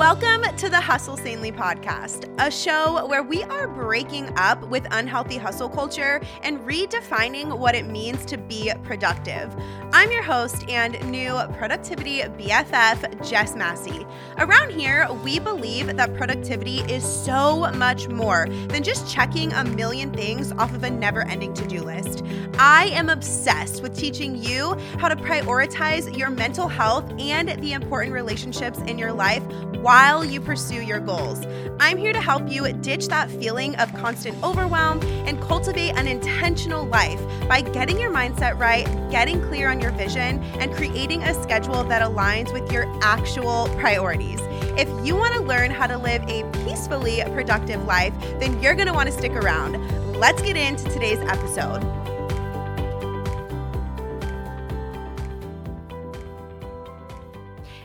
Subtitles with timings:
[0.00, 5.36] Welcome to the Hustle Sanely podcast, a show where we are breaking up with unhealthy
[5.36, 9.54] hustle culture and redefining what it means to be productive.
[9.92, 14.06] I'm your host and new productivity BFF, Jess Massey.
[14.38, 20.14] Around here, we believe that productivity is so much more than just checking a million
[20.14, 22.24] things off of a never ending to do list.
[22.58, 28.14] I am obsessed with teaching you how to prioritize your mental health and the important
[28.14, 29.42] relationships in your life
[29.90, 31.44] while you pursue your goals.
[31.80, 36.86] I'm here to help you ditch that feeling of constant overwhelm and cultivate an intentional
[36.86, 41.82] life by getting your mindset right, getting clear on your vision, and creating a schedule
[41.82, 44.38] that aligns with your actual priorities.
[44.78, 48.86] If you want to learn how to live a peacefully productive life, then you're going
[48.86, 49.72] to want to stick around.
[50.16, 51.99] Let's get into today's episode.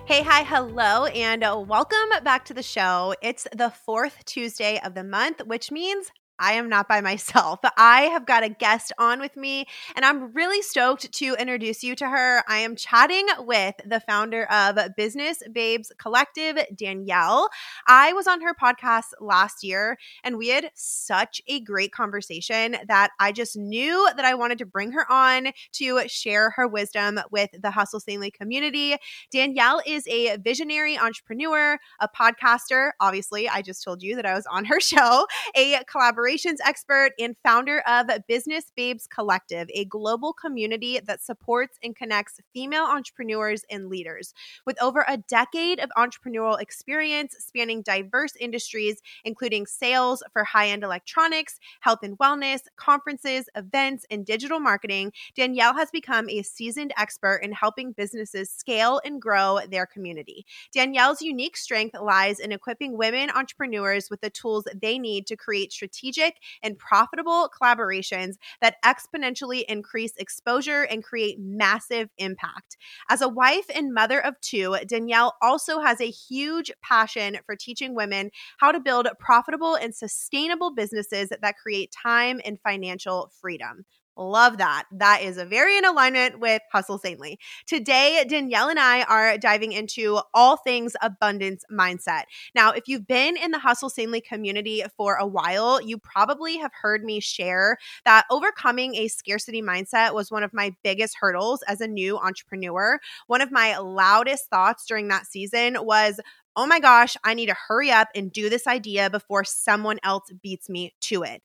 [0.08, 3.16] Hey, hi, hello, and uh, welcome back to the show.
[3.24, 7.60] It's the fourth Tuesday of the month, which means I am not by myself.
[7.78, 11.96] I have got a guest on with me, and I'm really stoked to introduce you
[11.96, 12.44] to her.
[12.48, 17.50] I am chatting with the founder of Business Babes Collective, Danielle.
[17.88, 23.12] I was on her podcast last year, and we had such a great conversation that
[23.20, 27.50] I just knew that I wanted to bring her on to share her wisdom with
[27.58, 28.98] the Hustle Sanely community.
[29.32, 32.92] Danielle is a visionary entrepreneur, a podcaster.
[33.00, 37.12] Obviously, I just told you that I was on her show, a collaborator collaborations expert
[37.20, 43.64] and founder of Business Babes Collective, a global community that supports and connects female entrepreneurs
[43.70, 44.34] and leaders.
[44.66, 50.84] With over a decade of entrepreneurial experience spanning diverse industries, including sales for high end
[50.84, 57.38] electronics, health and wellness, conferences, events, and digital marketing, Danielle has become a seasoned expert
[57.44, 60.46] in helping businesses scale and grow their community.
[60.74, 65.72] Danielle's unique strength lies in equipping women entrepreneurs with the tools they need to create
[65.72, 72.78] strategic strategic and profitable collaborations that exponentially increase exposure and create massive impact.
[73.10, 77.96] As a wife and mother of two, Danielle also has a huge passion for teaching
[77.96, 83.86] women how to build profitable and sustainable businesses that create time and financial freedom.
[84.18, 84.86] Love that.
[84.94, 87.38] That is a very in alignment with Hustle Sanely.
[87.68, 92.24] Today, Danielle and I are diving into all things abundance mindset.
[92.54, 96.72] Now, if you've been in the Hustle Sanely community for a while, you probably have
[96.82, 101.82] heard me share that overcoming a scarcity mindset was one of my biggest hurdles as
[101.82, 103.00] a new entrepreneur.
[103.28, 106.22] One of my loudest thoughts during that season was,
[106.56, 110.32] oh my gosh, I need to hurry up and do this idea before someone else
[110.42, 111.42] beats me to it.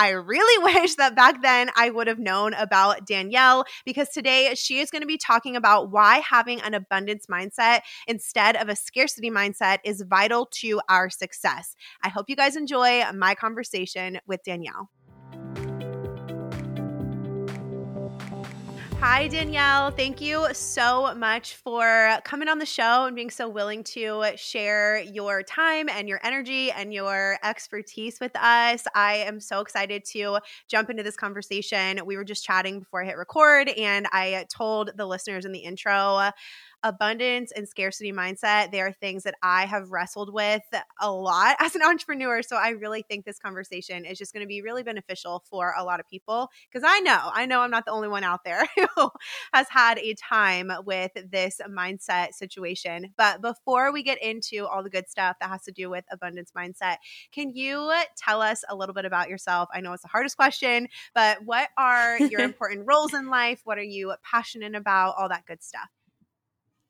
[0.00, 4.78] I really wish that back then I would have known about Danielle because today she
[4.78, 9.30] is going to be talking about why having an abundance mindset instead of a scarcity
[9.30, 11.76] mindset is vital to our success.
[12.02, 14.88] I hope you guys enjoy my conversation with Danielle.
[19.02, 19.90] Hi, Danielle.
[19.90, 25.00] Thank you so much for coming on the show and being so willing to share
[25.00, 28.84] your time and your energy and your expertise with us.
[28.94, 30.38] I am so excited to
[30.68, 32.00] jump into this conversation.
[32.04, 35.60] We were just chatting before I hit record, and I told the listeners in the
[35.60, 36.30] intro
[36.82, 40.62] abundance and scarcity mindset, they are things that I have wrestled with
[41.00, 42.42] a lot as an entrepreneur.
[42.42, 45.84] So I really think this conversation is just going to be really beneficial for a
[45.84, 48.66] lot of people because I know, I know I'm not the only one out there
[48.96, 49.10] who
[49.52, 53.12] has had a time with this mindset situation.
[53.16, 56.52] But before we get into all the good stuff that has to do with abundance
[56.56, 56.96] mindset,
[57.32, 59.68] can you tell us a little bit about yourself?
[59.74, 63.60] I know it's the hardest question, but what are your important roles in life?
[63.64, 65.14] What are you passionate about?
[65.18, 65.88] All that good stuff.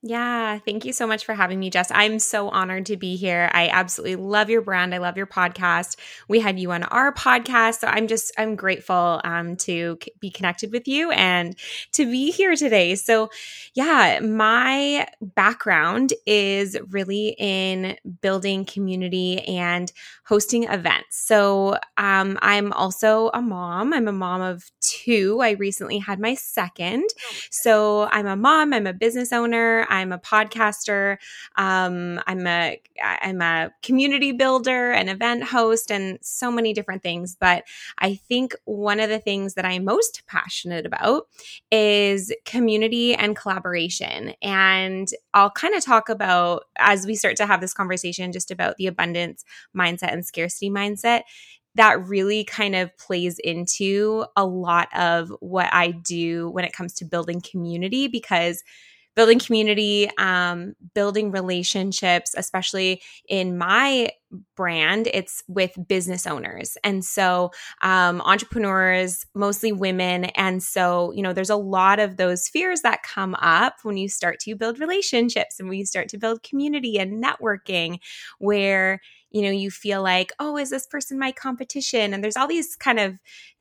[0.03, 1.91] Yeah, thank you so much for having me, Jess.
[1.95, 3.51] I'm so honored to be here.
[3.53, 4.95] I absolutely love your brand.
[4.95, 5.97] I love your podcast.
[6.27, 10.73] We had you on our podcast, so I'm just I'm grateful um, to be connected
[10.73, 11.55] with you and
[11.93, 12.95] to be here today.
[12.95, 13.29] So,
[13.75, 19.93] yeah, my background is really in building community and
[20.25, 21.19] hosting events.
[21.27, 23.93] So, um, I'm also a mom.
[23.93, 25.41] I'm a mom of two.
[25.43, 27.05] I recently had my second.
[27.05, 28.73] Oh, so, I'm a mom.
[28.73, 29.87] I'm a business owner.
[29.91, 31.19] I'm a podcaster.
[31.57, 37.37] Um, I'm a I'm a community builder, an event host, and so many different things.
[37.39, 37.65] But
[37.99, 41.27] I think one of the things that I'm most passionate about
[41.71, 44.35] is community and collaboration.
[44.41, 48.77] And I'll kind of talk about as we start to have this conversation just about
[48.77, 49.45] the abundance
[49.77, 51.23] mindset and scarcity mindset
[51.77, 56.95] that really kind of plays into a lot of what I do when it comes
[56.95, 58.65] to building community because
[59.17, 64.11] building community, um, building relationships, especially in my
[64.57, 66.77] brand, it's with business owners.
[66.85, 67.51] And so,
[67.83, 70.27] um, entrepreneurs, mostly women.
[70.37, 74.09] And so, you know, there's a lot of those fears that come up when you
[74.09, 77.99] start to build relationships and when you start to build community and networking,
[78.39, 82.15] where, you know, you feel like, oh, is this person my competition?
[82.15, 83.15] And there's all these kind of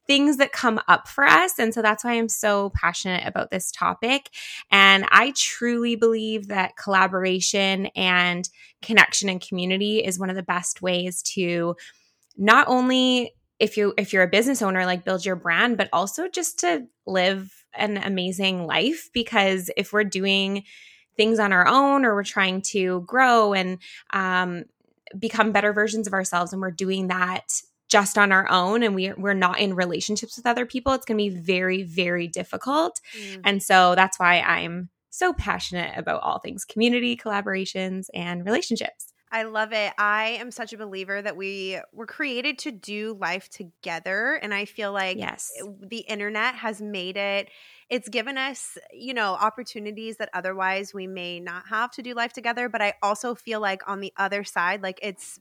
[0.09, 1.59] things that come up for us.
[1.59, 4.31] And so that's why I'm so passionate about this topic.
[4.71, 8.49] And I truly believe that collaboration and
[8.81, 11.75] connection and community is one of the best ways to
[12.35, 16.27] not only if you if you're a business owner like build your brand but also
[16.27, 20.63] just to live an amazing life because if we're doing
[21.17, 23.77] things on our own or we're trying to grow and
[24.11, 24.63] um,
[25.19, 29.11] become better versions of ourselves and we're doing that just on our own and we,
[29.13, 33.01] we're not in relationships with other people, it's going to be very, very difficult.
[33.17, 33.41] Mm.
[33.43, 39.11] And so that's why I'm so passionate about all things community, collaborations, and relationships.
[39.31, 39.93] I love it.
[39.97, 44.39] I am such a believer that we were created to do life together.
[44.41, 45.51] And I feel like yes.
[45.81, 47.49] the internet has made it,
[47.89, 52.33] it's given us, you know, opportunities that otherwise we may not have to do life
[52.33, 52.69] together.
[52.69, 55.39] But I also feel like on the other side, like it's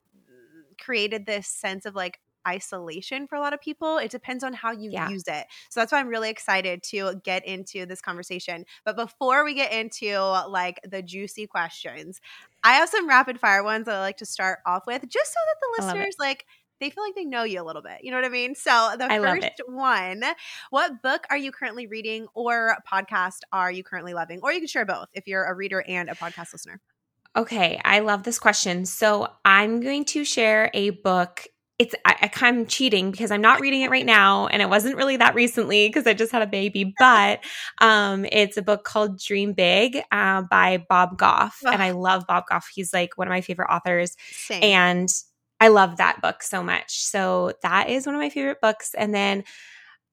[0.78, 3.98] created this sense of like isolation for a lot of people.
[3.98, 5.08] It depends on how you yeah.
[5.08, 5.46] use it.
[5.70, 8.64] So that's why I'm really excited to get into this conversation.
[8.84, 10.18] But before we get into
[10.48, 12.20] like the juicy questions,
[12.62, 15.40] I have some rapid fire ones that I like to start off with just so
[15.46, 16.44] that the listeners like
[16.80, 17.98] they feel like they know you a little bit.
[18.02, 18.54] You know what I mean?
[18.54, 20.22] So the I first one,
[20.70, 24.40] what book are you currently reading or podcast are you currently loving?
[24.42, 26.80] Or you can share both if you're a reader and a podcast listener.
[27.36, 28.84] Okay, I love this question.
[28.86, 31.46] So I'm going to share a book
[31.78, 34.68] it's I, I kind of cheating because I'm not reading it right now, and it
[34.68, 36.94] wasn't really that recently because I just had a baby.
[36.98, 37.44] But
[37.80, 42.44] um, it's a book called Dream Big uh, by Bob Goff, and I love Bob
[42.48, 42.68] Goff.
[42.74, 44.62] He's like one of my favorite authors, Same.
[44.62, 45.08] and
[45.60, 47.02] I love that book so much.
[47.04, 49.44] So that is one of my favorite books, and then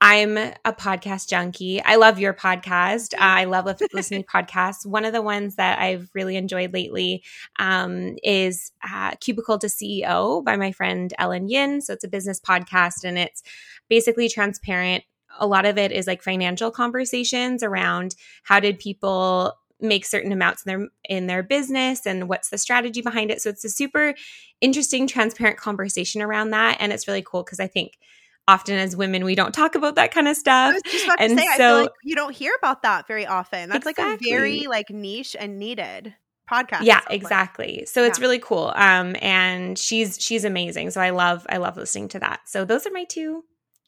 [0.02, 1.82] I'm a podcast junkie.
[1.82, 3.14] I love your podcast.
[3.14, 4.86] Uh, I love listening to podcasts.
[4.86, 7.24] One of the ones that I've really enjoyed lately
[7.58, 11.82] um, is uh, Cubicle to CEO by my friend Ellen Yin.
[11.82, 13.42] So it's a business podcast and it's
[13.90, 15.06] basically transparent.
[15.40, 20.66] A lot of it is like financial conversations around how did people make certain amounts
[20.66, 23.42] in their in their business and what's the strategy behind it.
[23.42, 24.14] So it's a super
[24.62, 27.98] interesting, transparent conversation around that, and it's really cool because I think
[28.48, 30.76] often as women we don't talk about that kind of stuff.
[31.20, 33.70] and say, so like you don't hear about that very often.
[33.70, 34.12] That's exactly.
[34.12, 36.14] like a very like niche and needed
[36.50, 36.84] podcast.
[36.84, 37.86] Yeah, exactly.
[37.86, 38.08] So yeah.
[38.08, 38.72] it's really cool.
[38.76, 40.92] Um and she's she's amazing.
[40.92, 42.42] So I love I love listening to that.
[42.46, 43.44] So those are my two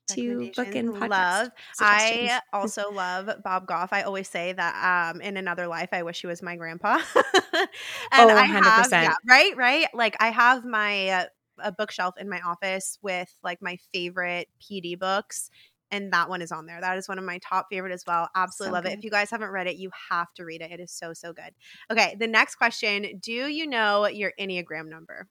[0.10, 1.50] two book and podcast love.
[1.80, 3.90] I also love Bob Goff.
[3.92, 7.00] I always say that um in another life I wish he was my grandpa.
[7.16, 7.68] and
[8.14, 8.36] oh, 100%.
[8.36, 9.88] I have, yeah, right, right.
[9.94, 11.26] Like I have my uh,
[11.60, 15.50] a bookshelf in my office with like my favorite PD books
[15.92, 16.82] and that one is on there.
[16.82, 18.30] That is one of my top favorite as well.
[18.36, 18.94] Absolutely so love good.
[18.94, 18.98] it.
[19.00, 20.72] If you guys haven't read it, you have to read it.
[20.72, 21.54] It is so so good.
[21.92, 25.28] Okay, the next question, do you know your Enneagram number?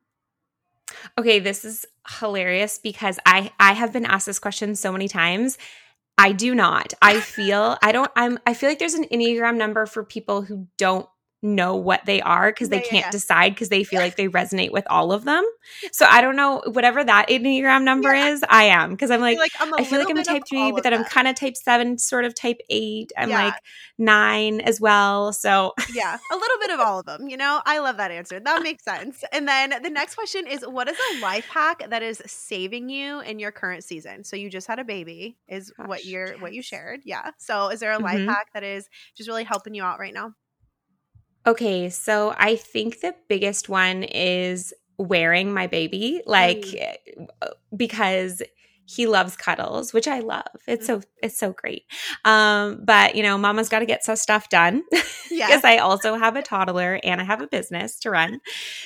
[1.18, 1.84] Okay, this is
[2.20, 5.58] hilarious because I I have been asked this question so many times.
[6.18, 6.94] I do not.
[7.02, 10.66] I feel I don't I'm I feel like there's an Enneagram number for people who
[10.78, 11.08] don't
[11.42, 13.10] know what they are because they yeah, can't yeah.
[13.10, 15.44] decide because they feel like they resonate with all of them.
[15.92, 18.28] So I don't know whatever that Enneagram number yeah.
[18.28, 20.24] is, I am because I'm like, I feel like I'm, I feel like I'm a
[20.24, 23.12] type three, but then I'm kind of type seven, sort of type eight.
[23.16, 23.54] I'm like
[23.98, 25.32] nine as well.
[25.32, 27.28] So yeah, a little bit of all of them.
[27.28, 28.40] You know, I love that answer.
[28.40, 29.22] That makes sense.
[29.32, 33.20] And then the next question is, what is a life hack that is saving you
[33.20, 34.24] in your current season?
[34.24, 36.40] So you just had a baby, is Gosh, what you're yes.
[36.40, 37.00] what you shared.
[37.04, 37.30] Yeah.
[37.38, 38.28] So is there a life mm-hmm.
[38.28, 40.34] hack that is just really helping you out right now?
[41.46, 47.28] Okay, so I think the biggest one is wearing my baby, like mm.
[47.40, 48.42] Uh, because
[48.88, 50.46] he loves cuddles, which I love.
[50.68, 51.84] It's so it's so great.
[52.24, 54.84] Um, but you know, mama's got to get some stuff done
[55.30, 55.48] yeah.
[55.48, 58.40] because I also have a toddler and I have a business to run.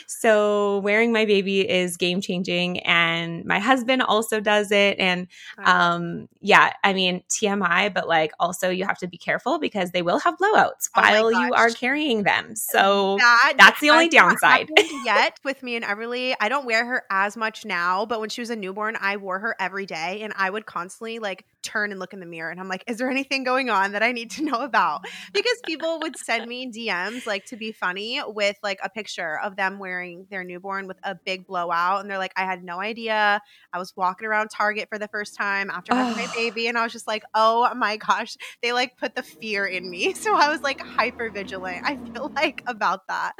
[0.06, 4.98] So wearing my baby is game changing, and my husband also does it.
[4.98, 5.28] And
[5.62, 10.00] um, yeah, I mean TMI, but like also you have to be careful because they
[10.00, 12.56] will have blowouts oh while you are carrying them.
[12.56, 14.70] So that, that's the only downside.
[15.04, 18.40] yet with me and Everly, I don't wear her as much now, but when she
[18.40, 22.00] was a newborn, I wore her every day and I would constantly like turn and
[22.00, 24.30] look in the mirror and I'm like, is there anything going on that I need
[24.32, 25.04] to know about?
[25.32, 29.56] Because people would send me DMs like to be funny with like a picture of
[29.56, 32.00] them wearing their newborn with a big blowout.
[32.00, 33.40] And they're like, I had no idea.
[33.72, 36.66] I was walking around Target for the first time after having my baby.
[36.66, 38.36] And I was just like, oh my gosh.
[38.62, 40.14] They like put the fear in me.
[40.20, 43.32] So I was like hyper vigilant, I feel like, about that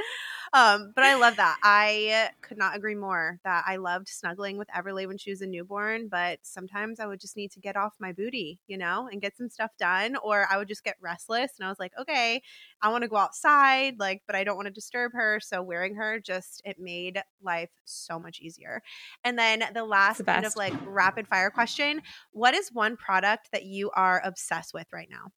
[0.52, 1.58] um, but I love that.
[1.62, 5.46] I could not agree more that I loved snuggling with Everly when she was a
[5.46, 9.20] newborn, but sometimes I would just need to get off my booty, you know, and
[9.20, 12.42] get some stuff done, or I would just get restless and I was like, okay,
[12.82, 15.40] I want to go outside, like, but I don't want to disturb her.
[15.40, 18.82] So wearing her just, it made life so much easier.
[19.24, 22.02] And then the last the kind of like rapid fire question
[22.32, 25.32] What is one product that you are obsessed with right now?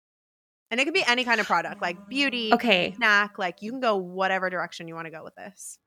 [0.70, 3.80] And it could be any kind of product, like beauty, okay, snack, like you can
[3.80, 5.79] go whatever direction you want to go with this.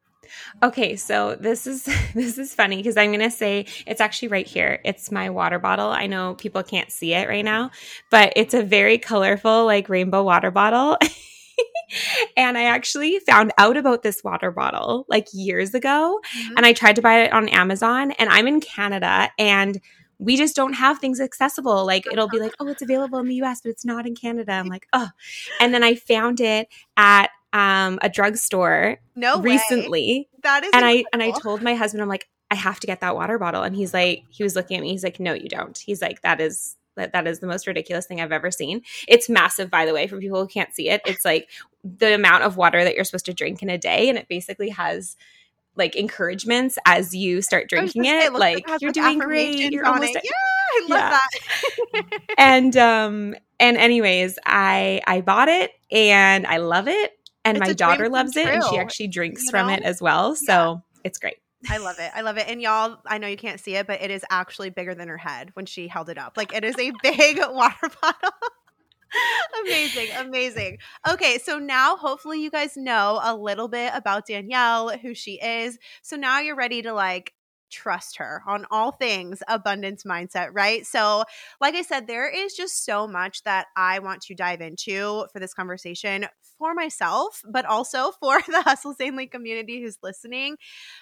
[0.62, 4.48] Okay, so this is this is funny because I'm going to say it's actually right
[4.48, 4.80] here.
[4.84, 5.90] It's my water bottle.
[5.90, 7.72] I know people can't see it right now,
[8.10, 10.98] but it's a very colorful like rainbow water bottle.
[12.38, 16.58] and I actually found out about this water bottle like years ago mm-hmm.
[16.58, 19.80] and I tried to buy it on Amazon and I'm in Canada and
[20.20, 21.86] we just don't have things accessible.
[21.86, 24.54] Like it'll be like, oh, it's available in the US, but it's not in Canada.
[24.54, 25.10] I'm like, oh.
[25.60, 30.28] And then I found it at um, a drugstore no recently.
[30.34, 30.40] Way.
[30.42, 31.08] That is and incredible.
[31.08, 33.64] I and I told my husband, I'm like, I have to get that water bottle.
[33.64, 35.78] And he's like, he was looking at me, he's like, No, you don't.
[35.78, 38.82] He's like, that is that that is the most ridiculous thing I've ever seen.
[39.08, 41.02] It's massive, by the way, for people who can't see it.
[41.06, 41.50] It's like
[41.84, 44.70] the amount of water that you're supposed to drink in a day, and it basically
[44.70, 45.16] has
[45.76, 48.34] like encouragements as you start drinking it.
[48.34, 49.72] like, like you're doing great.
[49.72, 50.24] You're almost it.
[50.24, 51.20] yeah, I love
[51.94, 52.02] yeah.
[52.02, 52.22] that.
[52.38, 57.18] and um and anyways, I I bought it and I love it.
[57.46, 59.74] And it's my daughter loves it and she actually drinks you from know?
[59.74, 60.36] it as well.
[60.36, 61.02] So yeah.
[61.04, 61.38] it's great.
[61.70, 62.12] I love it.
[62.14, 62.48] I love it.
[62.48, 65.18] And y'all, I know you can't see it, but it is actually bigger than her
[65.18, 66.36] head when she held it up.
[66.36, 68.32] Like it is a big water bottle
[69.66, 70.78] amazing, amazing.
[71.08, 75.78] Okay, so now hopefully you guys know a little bit about Danielle, who she is.
[76.02, 77.34] So now you're ready to like
[77.74, 80.86] trust her on all things abundance mindset, right?
[80.86, 81.24] So,
[81.60, 85.40] like I said, there is just so much that I want to dive into for
[85.40, 86.28] this conversation
[86.58, 90.58] for myself, but also for the Hustle Sanely community who's listening.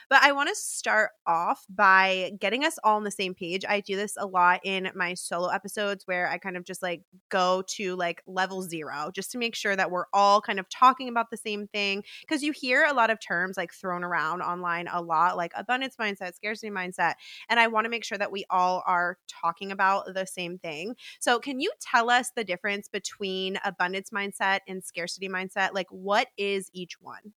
[0.10, 3.64] But I want to start off by getting us all on the same page.
[3.68, 7.04] I do this a lot in my solo episodes where I kind of just like
[7.30, 11.10] go to like level zero just to make sure that we're all kind of talking
[11.10, 12.04] about the same thing.
[12.22, 15.96] Because you hear a lot of terms like thrown around online a lot, like abundance
[16.00, 17.14] mindset, scarcity mindset.
[17.50, 20.96] And I want to make sure that we all are talking about the same thing.
[21.20, 25.42] So, can you tell us the difference between abundance mindset and scarcity mindset?
[25.42, 25.74] mindset?
[25.74, 27.34] Like, what is each one?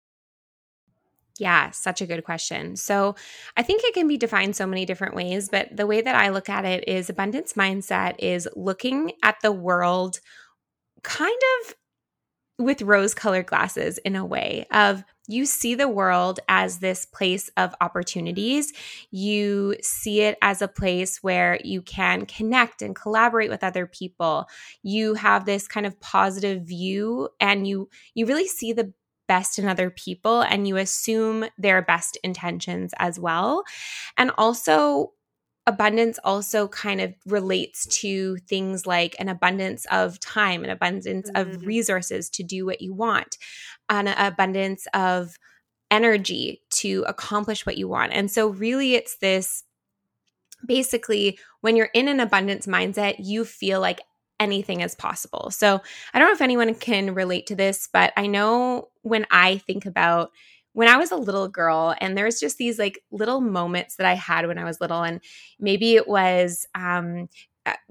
[1.40, 2.76] Yeah, such a good question.
[2.76, 3.16] So,
[3.58, 6.30] I think it can be defined so many different ways, but the way that I
[6.30, 10.20] look at it is abundance mindset is looking at the world
[11.04, 11.76] kind of
[12.60, 17.50] with rose colored glasses in a way of you see the world as this place
[17.58, 18.74] of opportunities.
[19.12, 24.48] You see it as a place where you can connect and collaborate with other people.
[24.84, 28.94] You have this kind of positive view and you you really see the
[29.28, 33.64] best in other people and you assume their best intentions as well.
[34.18, 35.14] And also
[35.68, 41.52] abundance also kind of relates to things like an abundance of time, an abundance mm-hmm.
[41.52, 43.38] of resources to do what you want,
[43.92, 45.38] an abundance of
[45.92, 48.14] energy to accomplish what you want.
[48.14, 49.64] And so, really, it's this
[50.66, 54.02] basically when you're in an abundance mindset, you feel like
[54.40, 55.52] anything is possible.
[55.52, 55.82] So,
[56.14, 59.86] I don't know if anyone can relate to this, but I know when I think
[59.86, 60.32] about
[60.74, 64.14] when I was a little girl, and there's just these like little moments that I
[64.14, 65.20] had when I was little, and
[65.60, 67.28] maybe it was um,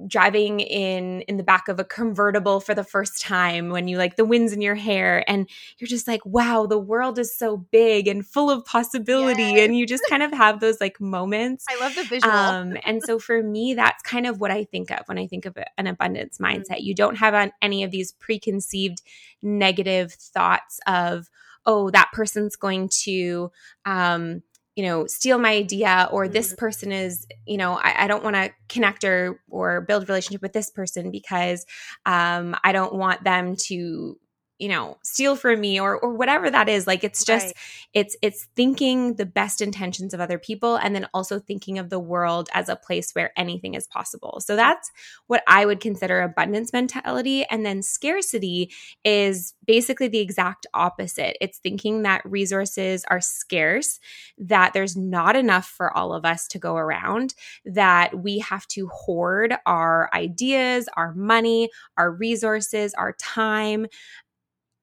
[0.07, 4.17] driving in in the back of a convertible for the first time when you like
[4.17, 5.49] the winds in your hair and
[5.79, 9.61] you're just like wow the world is so big and full of possibility yes.
[9.61, 13.01] and you just kind of have those like moments i love the visual um, and
[13.05, 15.87] so for me that's kind of what i think of when i think of an
[15.87, 16.47] abundance mm.
[16.47, 16.85] mindset mm-hmm.
[16.85, 19.03] you don't have on any of these preconceived
[19.41, 21.31] negative thoughts of
[21.67, 23.51] oh, that person's going to,
[23.85, 24.43] um,
[24.81, 26.57] you know, steal my idea, or this mm-hmm.
[26.57, 30.55] person is, you know, I, I don't want to connect or or build relationship with
[30.55, 31.67] this person because
[32.07, 34.17] um, I don't want them to
[34.61, 36.87] you know steal from me or or whatever that is.
[36.87, 37.55] Like it's just right.
[37.95, 41.99] it's it's thinking the best intentions of other people and then also thinking of the
[41.99, 44.41] world as a place where anything is possible.
[44.41, 44.91] So that's
[45.27, 47.45] what i would consider abundance mentality.
[47.51, 48.71] And then scarcity
[49.05, 51.37] is basically the exact opposite.
[51.41, 53.99] It's thinking that resources are scarce
[54.39, 58.89] that there's not enough for all of us to go around that we have to
[58.89, 63.87] hoard our ideas our money our resources our time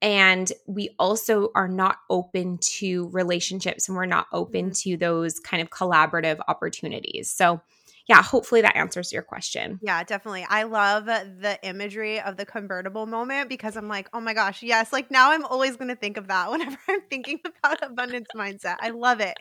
[0.02, 4.92] and we also are not open to relationships and we're not open mm-hmm.
[4.92, 7.32] to those kind of collaborative opportunities.
[7.32, 7.62] So
[8.08, 9.80] yeah hopefully that answers your question.
[9.82, 10.46] Yeah definitely.
[10.50, 14.94] I love the imagery of the convertible moment because i'm like oh my gosh yes.
[14.94, 18.78] Like now i'm always going to think of that whenever i'm thinking about abundance mindset.
[18.80, 19.36] I love it.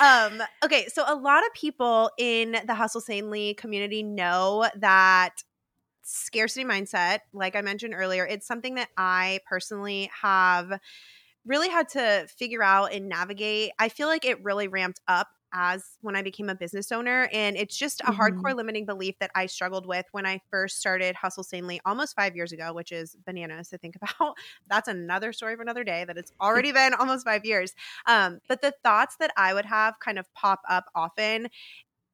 [0.00, 5.42] Um okay so a lot of people in the hustle sanely community know that
[6.06, 10.78] scarcity mindset, like I mentioned earlier, it's something that I personally have
[11.44, 13.72] really had to figure out and navigate.
[13.78, 17.28] I feel like it really ramped up as when I became a business owner.
[17.32, 18.20] And it's just a mm-hmm.
[18.20, 22.36] hardcore limiting belief that I struggled with when I first started Hustle Sanely almost five
[22.36, 24.36] years ago, which is bananas to think about.
[24.68, 27.74] That's another story for another day that it's already been almost five years.
[28.06, 31.48] Um, but the thoughts that I would have kind of pop up often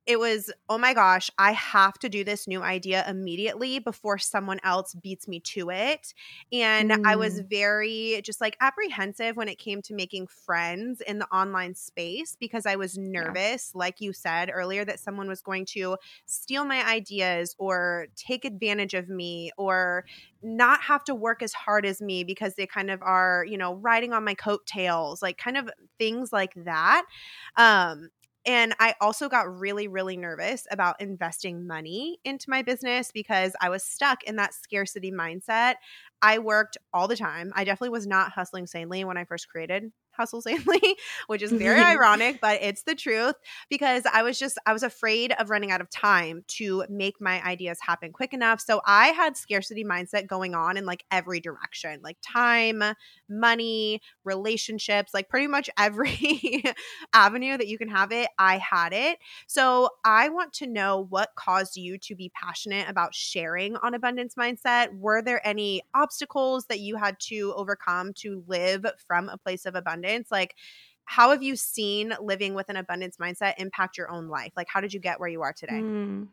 [0.05, 4.59] it was, oh my gosh, I have to do this new idea immediately before someone
[4.65, 6.13] else beats me to it.
[6.53, 7.07] And mm.
[7.07, 7.49] I was mm.
[7.49, 12.67] very just like apprehensive when it came to making friends in the online space because
[12.67, 13.79] I was nervous, yeah.
[13.79, 18.95] like you said earlier, that someone was going to steal my ideas or take advantage
[18.95, 20.05] of me or
[20.43, 23.75] not have to work as hard as me because they kind of are, you know,
[23.75, 27.05] riding on my coattails, like kind of things like that.
[27.57, 28.09] Um,
[28.45, 33.69] and I also got really, really nervous about investing money into my business because I
[33.69, 35.75] was stuck in that scarcity mindset.
[36.23, 37.53] I worked all the time.
[37.55, 41.81] I definitely was not hustling sanely when I first created hustle sanely, which is very
[41.83, 43.35] ironic, but it's the truth
[43.71, 47.43] because I was just I was afraid of running out of time to make my
[47.43, 48.61] ideas happen quick enough.
[48.61, 52.83] So I had scarcity mindset going on in like every direction, like time,
[53.29, 56.65] money, relationships, like pretty much every
[57.13, 59.19] avenue that you can have it, I had it.
[59.47, 64.35] So I want to know what caused you to be passionate about sharing on abundance
[64.35, 64.97] mindset.
[64.99, 69.75] Were there any obstacles that you had to overcome to live from a place of
[69.75, 70.02] abundance?
[70.03, 70.55] Abundance like
[71.05, 74.81] how have you seen living with an abundance mindset impact your own life like how
[74.81, 76.29] did you get where you are today mm.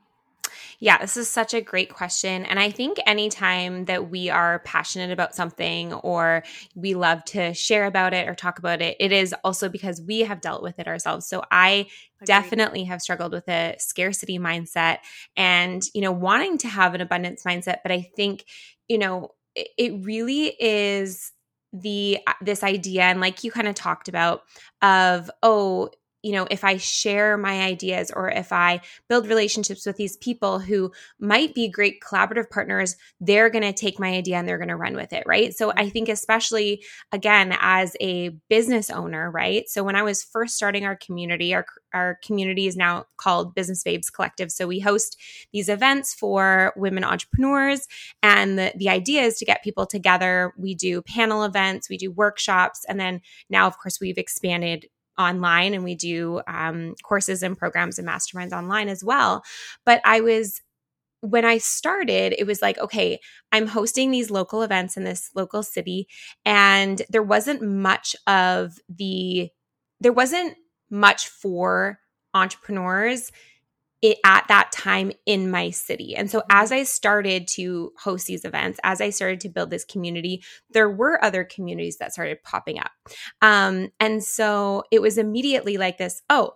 [0.80, 2.46] Yeah, this is such a great question.
[2.46, 6.44] And I think anytime that we are passionate about something or
[6.76, 10.22] we love to share about it or talk about it, it is also because we
[10.22, 11.28] have dealt with it ourselves.
[11.28, 11.88] So I
[12.22, 12.26] Agreed.
[12.26, 15.00] definitely have struggled with a scarcity mindset
[15.36, 17.78] and, you know, wanting to have an abundance mindset.
[17.84, 18.46] But I think,
[18.88, 21.32] you know, it, it really is
[21.74, 24.44] the uh, this idea and like you kind of talked about
[24.82, 25.90] of oh
[26.22, 30.60] you know, if I share my ideas or if I build relationships with these people
[30.60, 34.68] who might be great collaborative partners, they're going to take my idea and they're going
[34.68, 35.24] to run with it.
[35.26, 35.54] Right.
[35.56, 39.70] So I think, especially again, as a business owner, right.
[39.70, 43.84] So when I was first starting our community, our, our community is now called Business
[43.84, 44.52] Babes Collective.
[44.52, 45.18] So we host
[45.54, 47.88] these events for women entrepreneurs.
[48.22, 50.54] And the, the idea is to get people together.
[50.58, 52.84] We do panel events, we do workshops.
[52.90, 54.88] And then now, of course, we've expanded
[55.20, 59.44] online and we do um, courses and programs and masterminds online as well.
[59.86, 60.62] But I was
[61.22, 63.20] when I started, it was like, okay,
[63.52, 66.08] I'm hosting these local events in this local city,
[66.46, 69.50] and there wasn't much of the,
[70.00, 70.56] there wasn't
[70.90, 72.00] much for
[72.34, 73.32] entrepreneurs
[74.02, 76.16] it, at that time in my city.
[76.16, 79.86] And so as I started to host these events, as I started to build this
[79.86, 82.92] community, there were other communities that started popping up.
[83.42, 86.54] Um, and so it was immediately like this, oh,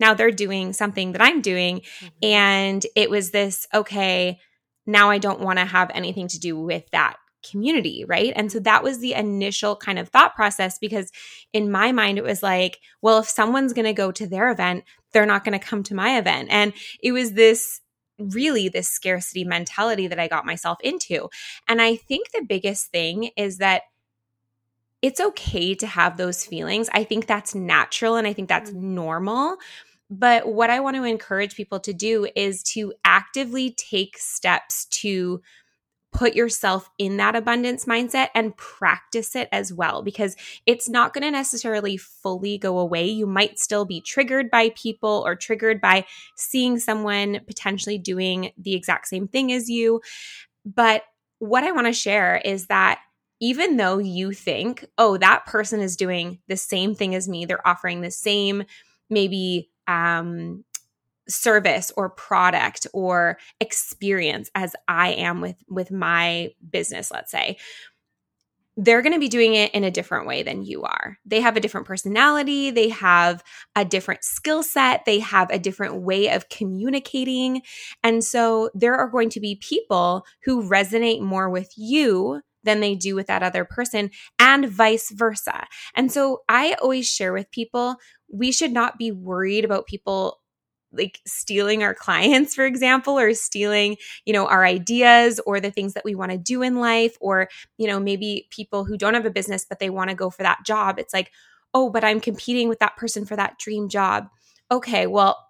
[0.00, 1.80] now they're doing something that I'm doing.
[1.80, 2.06] Mm-hmm.
[2.22, 4.38] And it was this, okay,
[4.86, 7.16] now I don't want to have anything to do with that
[7.48, 8.32] community, right?
[8.34, 11.10] And so that was the initial kind of thought process because
[11.52, 14.84] in my mind, it was like, well, if someone's going to go to their event,
[15.12, 16.48] they're not going to come to my event.
[16.50, 17.80] And it was this
[18.18, 21.28] really this scarcity mentality that I got myself into.
[21.68, 23.82] And I think the biggest thing is that
[25.00, 26.88] it's okay to have those feelings.
[26.92, 28.80] I think that's natural and I think that's mm.
[28.80, 29.56] normal.
[30.10, 35.42] But what I want to encourage people to do is to actively take steps to
[36.12, 41.22] put yourself in that abundance mindset and practice it as well because it's not going
[41.22, 43.06] to necessarily fully go away.
[43.06, 48.74] You might still be triggered by people or triggered by seeing someone potentially doing the
[48.74, 50.00] exact same thing as you.
[50.64, 51.02] But
[51.38, 53.00] what I want to share is that
[53.40, 57.66] even though you think, oh, that person is doing the same thing as me, they're
[57.66, 58.64] offering the same
[59.10, 60.64] maybe um,
[61.28, 67.58] service or product or experience as I am with with my business, let's say
[68.80, 71.18] they're going to be doing it in a different way than you are.
[71.26, 73.42] They have a different personality, they have
[73.74, 77.62] a different skill set, they have a different way of communicating.
[78.04, 82.94] And so there are going to be people who resonate more with you than they
[82.94, 85.66] do with that other person, and vice versa.
[85.96, 87.96] And so I always share with people
[88.32, 90.40] we should not be worried about people
[90.92, 95.94] like stealing our clients for example or stealing you know our ideas or the things
[95.94, 99.26] that we want to do in life or you know maybe people who don't have
[99.26, 100.98] a business but they want to go for that job.
[100.98, 101.30] It's like
[101.74, 104.28] oh but i'm competing with that person for that dream job.
[104.70, 105.44] Okay well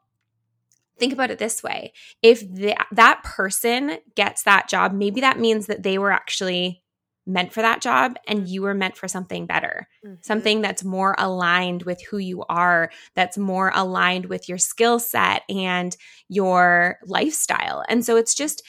[0.98, 1.92] think about it this way.
[2.22, 2.42] If
[2.90, 6.83] that person gets that job maybe that means that they were actually
[7.28, 10.14] meant for that job and you were meant for something better, mm-hmm.
[10.22, 15.42] something that's more aligned with who you are, that's more aligned with your skill set
[15.48, 15.96] and
[16.28, 17.84] your lifestyle.
[17.88, 18.62] And so it's just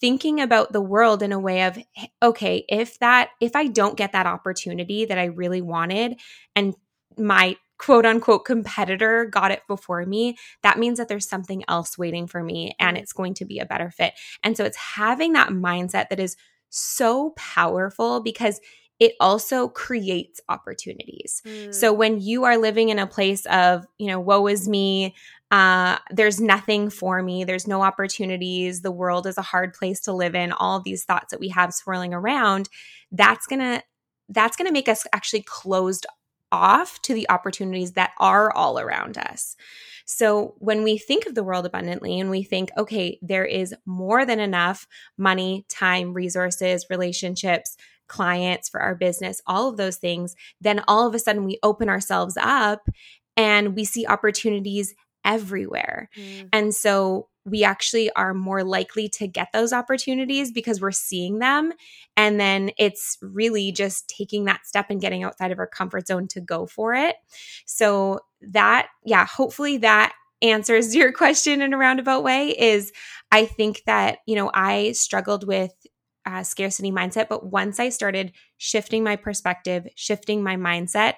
[0.00, 1.78] thinking about the world in a way of
[2.22, 6.20] okay, if that if I don't get that opportunity that I really wanted
[6.54, 6.74] and
[7.16, 12.26] my quote unquote competitor got it before me, that means that there's something else waiting
[12.26, 13.02] for me and mm-hmm.
[13.02, 14.12] it's going to be a better fit.
[14.42, 16.36] And so it's having that mindset that is
[16.74, 18.60] so powerful because
[19.00, 21.42] it also creates opportunities.
[21.44, 21.74] Mm.
[21.74, 25.14] So when you are living in a place of, you know, woe is me,
[25.50, 30.12] uh, there's nothing for me, there's no opportunities, the world is a hard place to
[30.12, 32.68] live in, all these thoughts that we have swirling around,
[33.12, 33.82] that's gonna
[34.28, 36.06] that's gonna make us actually closed
[36.50, 39.56] off to the opportunities that are all around us.
[40.04, 44.26] So when we think of the world abundantly and we think, okay, there is more
[44.26, 44.86] than enough
[45.16, 51.14] money, time, resources, relationships, clients for our business, all of those things, then all of
[51.14, 52.88] a sudden we open ourselves up
[53.36, 56.10] and we see opportunities everywhere.
[56.16, 56.48] Mm.
[56.52, 61.72] And so we actually are more likely to get those opportunities because we're seeing them.
[62.16, 66.26] And then it's really just taking that step and getting outside of our comfort zone
[66.28, 67.16] to go for it.
[67.66, 72.50] So, that, yeah, hopefully that answers your question in a roundabout way.
[72.50, 72.92] Is
[73.30, 75.72] I think that, you know, I struggled with
[76.26, 81.14] uh, scarcity mindset, but once I started shifting my perspective, shifting my mindset,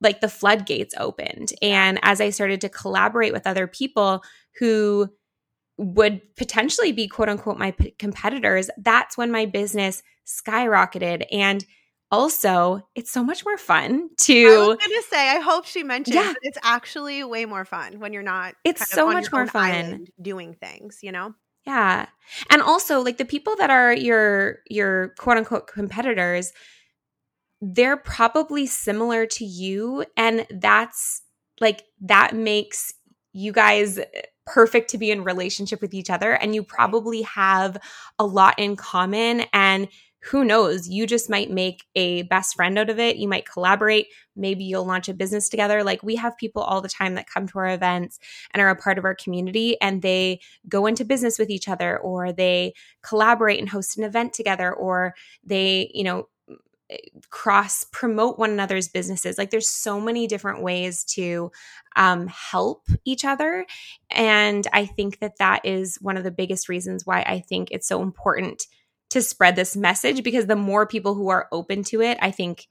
[0.00, 1.52] like the floodgates opened.
[1.62, 4.22] And as I started to collaborate with other people
[4.58, 5.08] who
[5.78, 11.24] would potentially be quote unquote my p- competitors, that's when my business skyrocketed.
[11.30, 11.64] And
[12.10, 14.46] also, it's so much more fun to.
[14.46, 16.34] I was going to say, I hope she mentioned yeah.
[16.42, 18.54] it's actually way more fun when you're not.
[18.64, 21.34] It's so much more fun doing things, you know.
[21.66, 22.06] Yeah,
[22.48, 26.52] and also like the people that are your your quote unquote competitors,
[27.60, 31.22] they're probably similar to you, and that's
[31.60, 32.94] like that makes
[33.32, 34.04] you guys eh,
[34.46, 37.76] perfect to be in relationship with each other and you probably have
[38.18, 39.88] a lot in common and
[40.22, 44.06] who knows you just might make a best friend out of it you might collaborate
[44.36, 45.82] maybe you'll launch a business together.
[45.82, 48.18] Like we have people all the time that come to our events
[48.52, 51.98] and are a part of our community and they go into business with each other
[51.98, 56.28] or they collaborate and host an event together or they you know
[57.30, 59.38] cross promote one another's businesses.
[59.38, 61.50] Like there's so many different ways to
[61.96, 63.66] um, help each other.
[64.10, 67.88] And i think that that is one of the biggest reasons why i think it's
[67.88, 68.66] so important
[69.10, 72.66] to spread this message because the more people who are open to it i think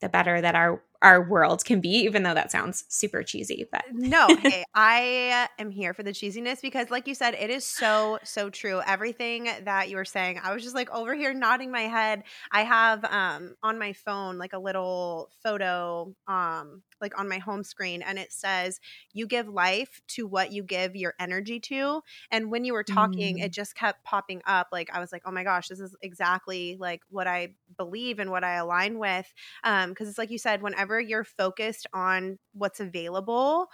[0.00, 3.66] the better that our our world can be, even though that sounds super cheesy.
[3.70, 7.66] But no, hey, I am here for the cheesiness because, like you said, it is
[7.66, 8.80] so, so true.
[8.86, 12.24] Everything that you were saying, I was just like over here nodding my head.
[12.50, 17.62] I have um on my phone like a little photo um like on my home
[17.62, 18.80] screen and it says
[19.12, 23.36] you give life to what you give your energy to and when you were talking
[23.36, 23.44] mm.
[23.44, 26.78] it just kept popping up like i was like oh my gosh this is exactly
[26.80, 29.30] like what i believe and what i align with
[29.64, 33.68] um because it's like you said whenever you're focused on what's available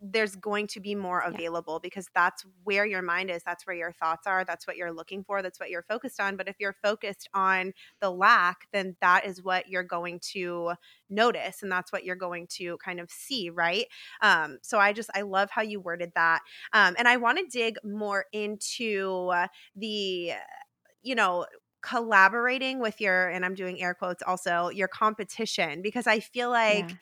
[0.00, 1.80] there's going to be more available yeah.
[1.82, 5.22] because that's where your mind is that's where your thoughts are that's what you're looking
[5.22, 9.26] for that's what you're focused on but if you're focused on the lack then that
[9.26, 10.72] is what you're going to
[11.10, 13.86] notice and that's what you're going to kind of see right
[14.22, 16.40] um, so i just i love how you worded that
[16.72, 19.30] um, and i want to dig more into
[19.76, 20.32] the
[21.02, 21.44] you know
[21.82, 26.88] collaborating with your and i'm doing air quotes also your competition because i feel like
[26.88, 26.96] yeah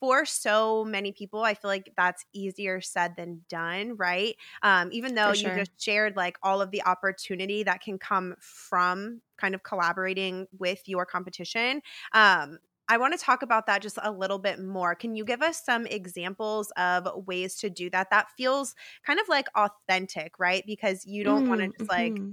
[0.00, 4.36] for so many people, I feel like that's easier said than done, right?
[4.62, 5.50] Um, even though sure.
[5.50, 10.46] you just shared like all of the opportunity that can come from kind of collaborating
[10.58, 11.80] with your competition.
[12.12, 14.94] Um, I want to talk about that just a little bit more.
[14.94, 18.10] Can you give us some examples of ways to do that?
[18.10, 18.74] That feels
[19.06, 20.62] kind of like authentic, right?
[20.66, 22.32] Because you don't mm, want to just like, mm-hmm.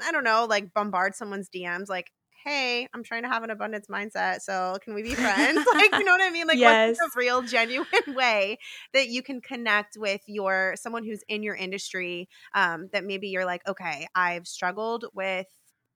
[0.00, 2.12] I don't know, like bombard someone's DMs like,
[2.44, 4.40] hey, I'm trying to have an abundance mindset.
[4.40, 5.64] So can we be friends?
[5.74, 6.42] like, you know what I mean?
[6.52, 6.98] Like, yes.
[7.00, 8.58] what's a real, genuine way
[8.92, 13.46] that you can connect with your someone who's in your industry um, that maybe you're
[13.46, 15.46] like, okay, I've struggled with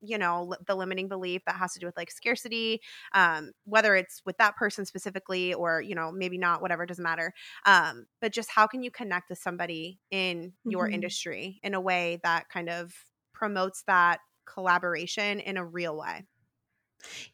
[0.00, 2.80] you know the limiting belief that has to do with like scarcity
[3.14, 7.32] um whether it's with that person specifically or you know maybe not whatever doesn't matter
[7.64, 10.94] um but just how can you connect with somebody in your mm-hmm.
[10.94, 12.92] industry in a way that kind of
[13.32, 16.26] promotes that collaboration in a real way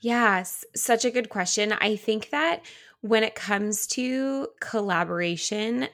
[0.00, 1.72] Yes, such a good question.
[1.72, 2.62] I think that
[3.00, 5.88] when it comes to collaboration,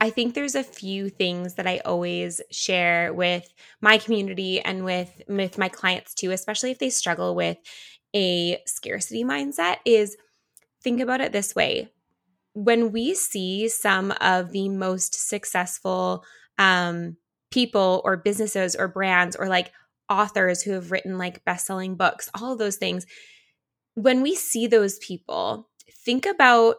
[0.00, 5.22] I think there's a few things that I always share with my community and with
[5.28, 7.58] with my clients too, especially if they struggle with
[8.14, 10.16] a scarcity mindset is
[10.82, 11.90] think about it this way.
[12.54, 16.24] When we see some of the most successful
[16.58, 17.16] um,
[17.50, 19.72] people or businesses or brands or like
[20.08, 23.06] authors who have written like best-selling books, all of those things.
[23.94, 25.68] When we see those people,
[26.04, 26.76] think about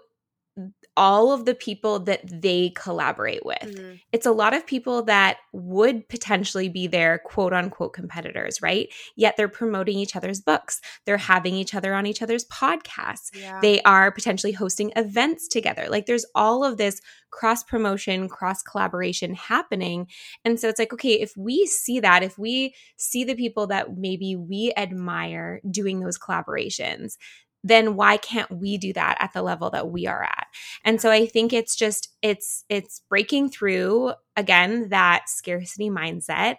[0.97, 3.61] all of the people that they collaborate with.
[3.61, 3.95] Mm-hmm.
[4.11, 8.89] It's a lot of people that would potentially be their quote unquote competitors, right?
[9.15, 10.81] Yet they're promoting each other's books.
[11.05, 13.29] They're having each other on each other's podcasts.
[13.33, 13.59] Yeah.
[13.61, 15.85] They are potentially hosting events together.
[15.87, 20.07] Like there's all of this cross promotion, cross collaboration happening.
[20.43, 23.95] And so it's like, okay, if we see that, if we see the people that
[23.95, 27.17] maybe we admire doing those collaborations,
[27.63, 30.46] then why can't we do that at the level that we are at
[30.83, 36.57] and so i think it's just it's it's breaking through again that scarcity mindset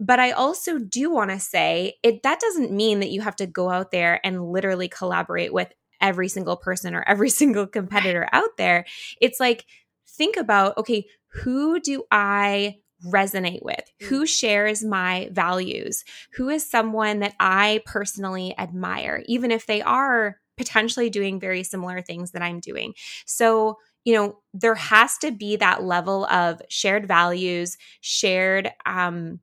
[0.00, 3.46] but i also do want to say it that doesn't mean that you have to
[3.46, 8.56] go out there and literally collaborate with every single person or every single competitor out
[8.56, 8.84] there
[9.20, 9.66] it's like
[10.06, 13.80] think about okay who do i resonate with?
[14.02, 14.06] Mm.
[14.06, 16.04] Who shares my values?
[16.34, 22.02] Who is someone that I personally admire, even if they are potentially doing very similar
[22.02, 22.94] things that I'm doing?
[23.26, 29.40] So, you know, there has to be that level of shared values, shared, um,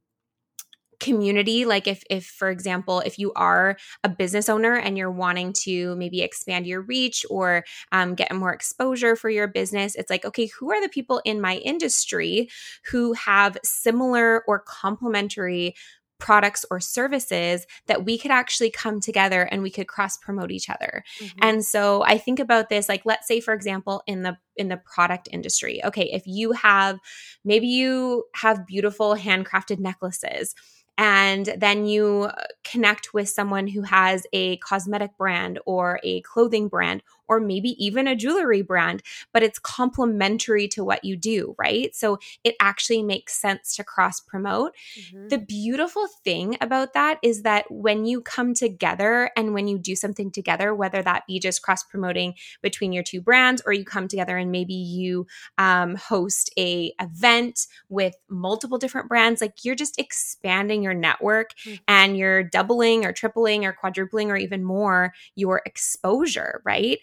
[1.01, 3.75] community like if if for example if you are
[4.06, 8.54] a business owner and you're wanting to maybe expand your reach or um, get more
[8.54, 12.49] exposure for your business it's like okay who are the people in my industry
[12.91, 15.75] who have similar or complementary
[16.17, 20.69] products or services that we could actually come together and we could cross promote each
[20.69, 21.04] other.
[21.19, 21.39] Mm-hmm.
[21.41, 24.78] And so I think about this like let's say for example in the in the
[24.78, 25.84] product industry.
[25.84, 26.99] Okay, if you have
[27.43, 30.56] maybe you have beautiful handcrafted necklaces
[30.97, 36.67] and then you uh, connect with someone who has a cosmetic brand or a clothing
[36.67, 39.01] brand or maybe even a jewelry brand,
[39.33, 41.95] but it's complementary to what you do, right?
[41.95, 44.73] So it actually makes sense to cross promote.
[44.99, 45.27] Mm-hmm.
[45.29, 49.95] The beautiful thing about that is that when you come together and when you do
[49.95, 54.07] something together, whether that be just cross promoting between your two brands or you come
[54.07, 59.99] together and maybe you um, host a event with multiple different brands, like you're just
[59.99, 61.75] expanding your network mm-hmm.
[61.88, 66.99] and you're doubling or tripling or quadrupling or even more your exposure, right?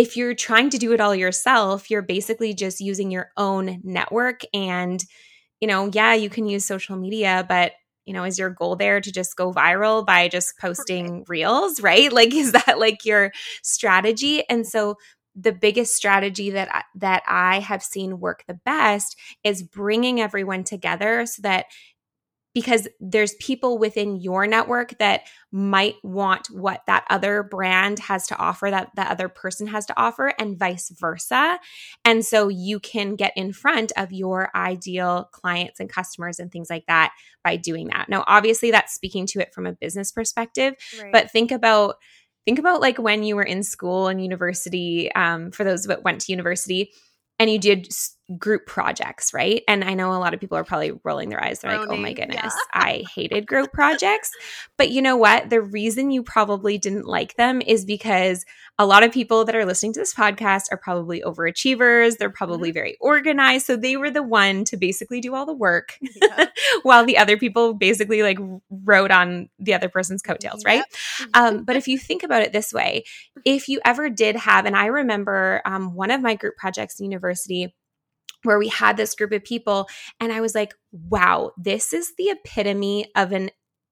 [0.00, 4.40] If you're trying to do it all yourself, you're basically just using your own network.
[4.54, 5.04] And,
[5.60, 7.72] you know, yeah, you can use social media, but
[8.06, 12.10] you know, is your goal there to just go viral by just posting reels, right?
[12.20, 13.30] Like, is that like your
[13.62, 14.42] strategy?
[14.48, 14.96] And so
[15.36, 20.64] the biggest strategy that I, that I have seen work the best is bringing everyone
[20.64, 21.66] together so that
[22.54, 28.36] because there's people within your network that might want what that other brand has to
[28.36, 31.58] offer that that other person has to offer and vice versa
[32.04, 36.70] and so you can get in front of your ideal clients and customers and things
[36.70, 37.12] like that
[37.44, 41.12] by doing that now obviously that's speaking to it from a business perspective right.
[41.12, 41.96] but think about
[42.44, 46.20] think about like when you were in school and university um, for those that went
[46.20, 46.90] to university
[47.38, 47.88] and you did
[48.38, 49.62] group projects, right?
[49.66, 51.60] And I know a lot of people are probably rolling their eyes.
[51.60, 52.50] They're like, oh my goodness, yeah.
[52.72, 54.30] I hated group projects.
[54.76, 55.50] But you know what?
[55.50, 58.44] The reason you probably didn't like them is because
[58.78, 62.16] a lot of people that are listening to this podcast are probably overachievers.
[62.16, 62.74] They're probably mm-hmm.
[62.74, 63.66] very organized.
[63.66, 66.46] So they were the one to basically do all the work yeah.
[66.82, 68.38] while the other people basically like
[68.70, 70.84] rode on the other person's coattails, right?
[71.34, 73.04] Um, but if you think about it this way,
[73.44, 77.04] if you ever did have, and I remember um, one of my group projects in
[77.04, 77.74] university,
[78.44, 82.30] where we had this group of people and I was like, wow, this is the
[82.30, 83.50] epitome of an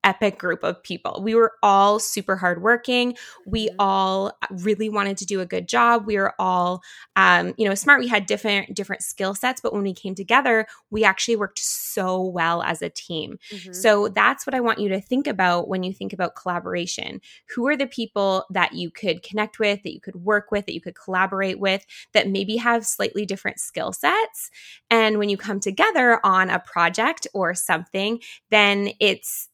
[0.08, 1.20] epic group of people.
[1.22, 3.14] We were all super hardworking.
[3.46, 3.76] We mm-hmm.
[3.78, 6.06] all really wanted to do a good job.
[6.06, 6.80] We were all,
[7.14, 8.00] um, you know, smart.
[8.00, 12.22] We had different different skill sets, but when we came together, we actually worked so
[12.22, 13.38] well as a team.
[13.52, 13.72] Mm-hmm.
[13.74, 17.20] So that's what I want you to think about when you think about collaboration.
[17.54, 20.74] Who are the people that you could connect with, that you could work with, that
[20.74, 24.50] you could collaborate with, that maybe have slightly different skill sets?
[24.90, 29.50] And when you come together on a project or something, then it's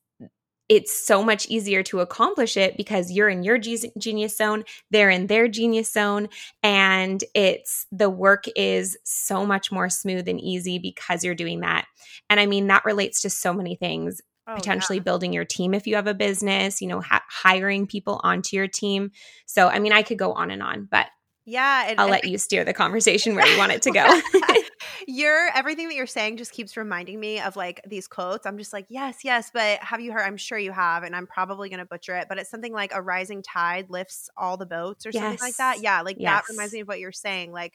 [0.68, 5.26] it's so much easier to accomplish it because you're in your genius zone, they're in
[5.26, 6.28] their genius zone,
[6.62, 11.86] and it's the work is so much more smooth and easy because you're doing that.
[12.30, 14.20] And I mean, that relates to so many things.
[14.46, 15.04] Oh, potentially yeah.
[15.04, 18.68] building your team if you have a business, you know, ha- hiring people onto your
[18.68, 19.10] team.
[19.46, 21.06] So, I mean, I could go on and on, but
[21.46, 24.20] yeah, and, I'll let you steer the conversation where you want it to go.
[25.06, 28.46] You're everything that you're saying just keeps reminding me of like these quotes.
[28.46, 30.22] I'm just like, yes, yes, but have you heard?
[30.22, 33.02] I'm sure you have, and I'm probably gonna butcher it, but it's something like a
[33.02, 35.22] rising tide lifts all the boats or yes.
[35.22, 35.80] something like that.
[35.82, 36.30] Yeah, like yes.
[36.46, 37.52] that reminds me of what you're saying.
[37.52, 37.74] Like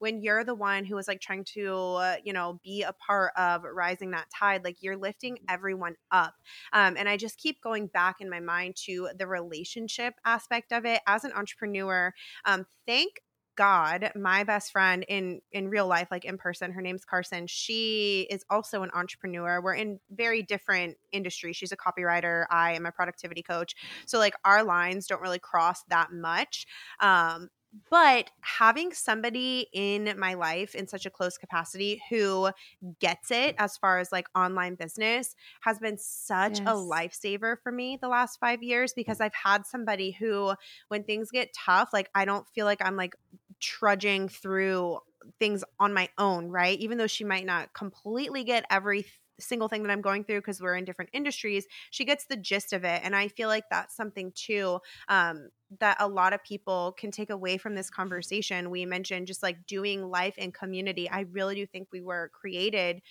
[0.00, 3.32] when you're the one who is like trying to uh, you know be a part
[3.36, 6.34] of rising that tide like you're lifting everyone up
[6.72, 10.84] um, and i just keep going back in my mind to the relationship aspect of
[10.84, 12.12] it as an entrepreneur
[12.44, 13.20] um, thank
[13.56, 17.46] God, my best friend in in real life, like in person, her name's Carson.
[17.46, 19.60] She is also an entrepreneur.
[19.60, 21.56] We're in very different industries.
[21.56, 22.46] She's a copywriter.
[22.50, 23.74] I am a productivity coach.
[24.06, 26.66] So like our lines don't really cross that much.
[27.00, 27.48] Um,
[27.88, 32.50] but having somebody in my life in such a close capacity who
[32.98, 36.68] gets it as far as like online business has been such yes.
[36.68, 39.26] a lifesaver for me the last five years because mm.
[39.26, 40.54] I've had somebody who,
[40.88, 43.14] when things get tough, like I don't feel like I'm like
[43.60, 44.98] trudging through
[45.38, 46.78] things on my own, right?
[46.78, 49.06] Even though she might not completely get every
[49.40, 52.72] single thing that I'm going through because we're in different industries, she gets the gist
[52.72, 53.00] of it.
[53.04, 57.30] And I feel like that's something too um, that a lot of people can take
[57.30, 58.70] away from this conversation.
[58.70, 61.08] We mentioned just like doing life in community.
[61.08, 63.02] I really do think we were created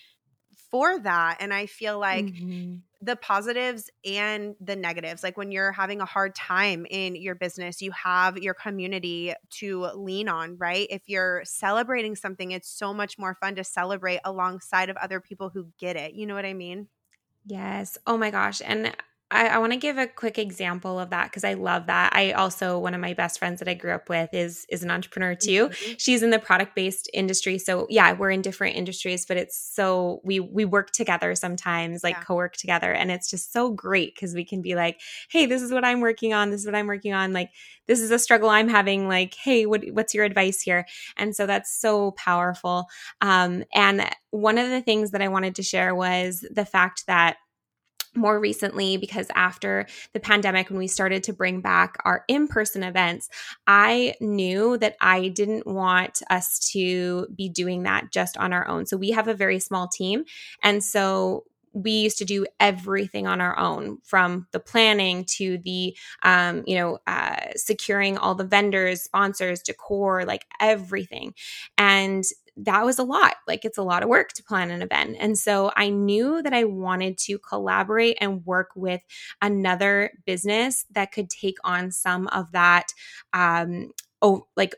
[0.70, 1.38] for that.
[1.40, 2.76] And I feel like mm-hmm.
[3.02, 7.80] The positives and the negatives, like when you're having a hard time in your business,
[7.80, 10.86] you have your community to lean on, right?
[10.90, 15.48] If you're celebrating something, it's so much more fun to celebrate alongside of other people
[15.48, 16.14] who get it.
[16.14, 16.88] You know what I mean?
[17.46, 17.98] Yes.
[18.06, 18.60] Oh my gosh.
[18.64, 18.94] And
[19.30, 22.12] I, I want to give a quick example of that because I love that.
[22.14, 24.90] I also one of my best friends that I grew up with is is an
[24.90, 25.68] entrepreneur too.
[25.68, 25.92] Mm-hmm.
[25.98, 30.20] She's in the product based industry, so yeah, we're in different industries, but it's so
[30.24, 32.22] we we work together sometimes, like yeah.
[32.22, 35.62] co work together, and it's just so great because we can be like, hey, this
[35.62, 36.50] is what I'm working on.
[36.50, 37.32] This is what I'm working on.
[37.32, 37.50] Like
[37.86, 39.06] this is a struggle I'm having.
[39.06, 40.86] Like, hey, what what's your advice here?
[41.16, 42.86] And so that's so powerful.
[43.20, 47.36] Um, and one of the things that I wanted to share was the fact that
[48.14, 53.28] more recently because after the pandemic when we started to bring back our in-person events
[53.66, 58.86] i knew that i didn't want us to be doing that just on our own.
[58.86, 60.24] So we have a very small team
[60.62, 65.96] and so we used to do everything on our own from the planning to the
[66.22, 71.32] um, you know uh, securing all the vendors sponsors decor like everything.
[71.78, 72.24] And
[72.64, 73.34] that was a lot.
[73.46, 75.16] Like it's a lot of work to plan an event.
[75.18, 79.00] And so I knew that I wanted to collaborate and work with
[79.40, 82.88] another business that could take on some of that
[83.32, 83.92] um
[84.22, 84.74] oh like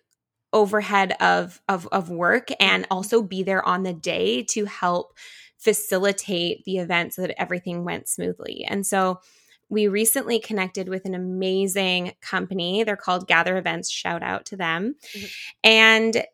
[0.53, 5.15] overhead of of of work and also be there on the day to help
[5.59, 8.65] facilitate the event so that everything went smoothly.
[8.69, 9.21] And so
[9.69, 12.85] we recently connected with an amazing company.
[12.85, 13.91] They're called Gather Events.
[13.91, 14.97] Shout out to them.
[15.15, 15.27] Mm-hmm.
[15.65, 16.25] And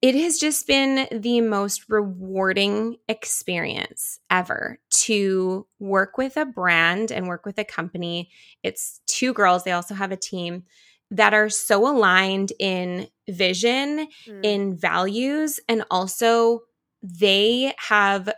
[0.00, 7.26] it has just been the most rewarding experience ever to work with a brand and
[7.26, 8.30] work with a company.
[8.62, 10.64] It's two girls, they also have a team
[11.10, 14.40] that are so aligned in vision, mm.
[14.44, 16.60] in values, and also
[17.02, 18.30] they have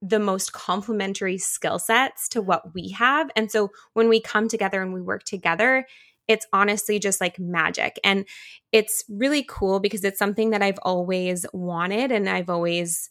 [0.00, 3.30] the most complementary skill sets to what we have.
[3.34, 5.86] And so when we come together and we work together,
[6.28, 7.98] it's honestly just like magic.
[8.02, 8.26] And
[8.72, 13.10] it's really cool because it's something that I've always wanted and I've always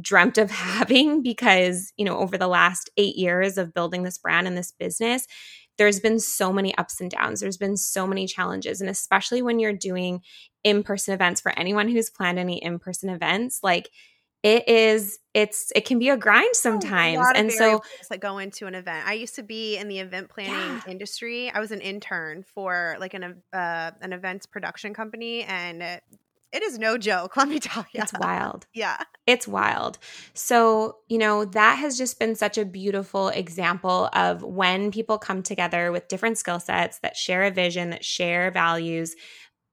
[0.00, 4.46] dreamt of having because, you know, over the last eight years of building this brand
[4.46, 5.26] and this business,
[5.76, 7.40] there's been so many ups and downs.
[7.40, 8.80] There's been so many challenges.
[8.80, 10.22] And especially when you're doing
[10.64, 13.88] in person events, for anyone who's planned any in person events, like
[14.42, 18.66] it is it's it can be a grind sometimes a and so that go into
[18.66, 19.06] an event.
[19.06, 20.80] I used to be in the event planning yeah.
[20.86, 21.50] industry.
[21.50, 26.02] I was an intern for like an uh, an events production company and it,
[26.52, 28.66] it is no joke let me tell you it's wild.
[28.72, 29.02] Yeah.
[29.26, 29.98] It's wild.
[30.34, 35.42] So you know that has just been such a beautiful example of when people come
[35.42, 39.16] together with different skill sets that share a vision that share values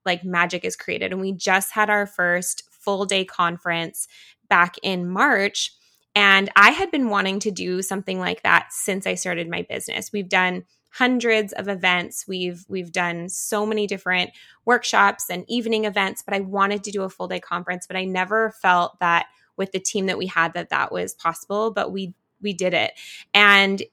[0.05, 4.07] like magic is created and we just had our first full day conference
[4.49, 5.73] back in March.
[6.15, 10.11] And I had been wanting to do something like that since I started my business.
[10.13, 12.25] We've done hundreds of events.
[12.25, 14.31] We've we've done so many different
[14.63, 18.05] workshops and evening events, but I wanted to do a full day conference, but I
[18.05, 19.25] never felt that
[19.57, 22.93] with the team that we had that that was possible, but we we did it.
[23.33, 23.83] And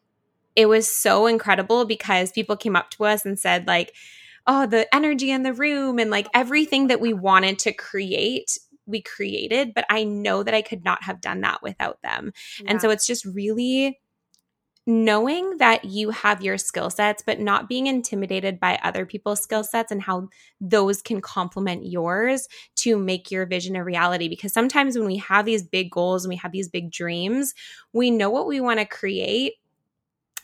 [0.54, 3.94] it was so incredible because people came up to us and said like
[4.46, 9.02] oh the energy in the room and like everything that we wanted to create we
[9.02, 12.32] created, but I know that I could not have done that without them.
[12.60, 12.70] Yeah.
[12.70, 14.00] And so it's just really
[14.84, 19.62] knowing that you have your skill sets, but not being intimidated by other people's skill
[19.62, 20.28] sets and how
[20.60, 24.28] those can complement yours to make your vision a reality.
[24.28, 27.54] Because sometimes when we have these big goals and we have these big dreams,
[27.92, 29.54] we know what we want to create,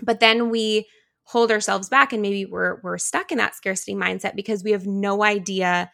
[0.00, 0.86] but then we
[1.24, 4.86] hold ourselves back and maybe we're we're stuck in that scarcity mindset because we have
[4.86, 5.90] no idea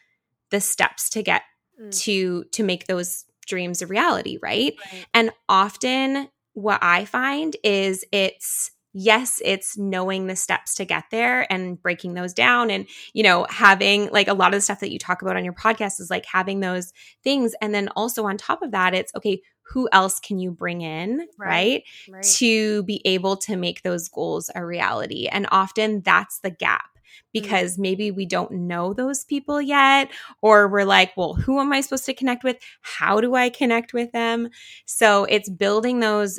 [0.51, 1.43] the steps to get
[1.81, 1.99] mm.
[2.03, 4.75] to to make those dreams a reality, right?
[4.93, 5.07] right?
[5.13, 11.53] And often what I find is it's yes, it's knowing the steps to get there
[11.53, 14.93] and breaking those down and, you know, having like a lot of the stuff that
[14.93, 16.93] you talk about on your podcast is like having those
[17.25, 17.55] things.
[17.61, 21.27] And then also on top of that, it's okay, who else can you bring in,
[21.37, 21.49] right.
[21.49, 21.83] right?
[22.09, 22.23] right.
[22.37, 25.27] To be able to make those goals a reality.
[25.27, 26.94] And often that's the gap.
[27.15, 27.43] Mm-hmm.
[27.43, 30.11] because maybe we don't know those people yet,
[30.43, 32.59] or we're like, well, who am I supposed to connect with?
[32.83, 34.51] How do I connect with them?
[34.87, 36.39] So it's building those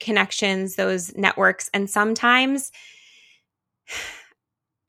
[0.00, 1.70] connections, those networks.
[1.72, 2.72] And sometimes,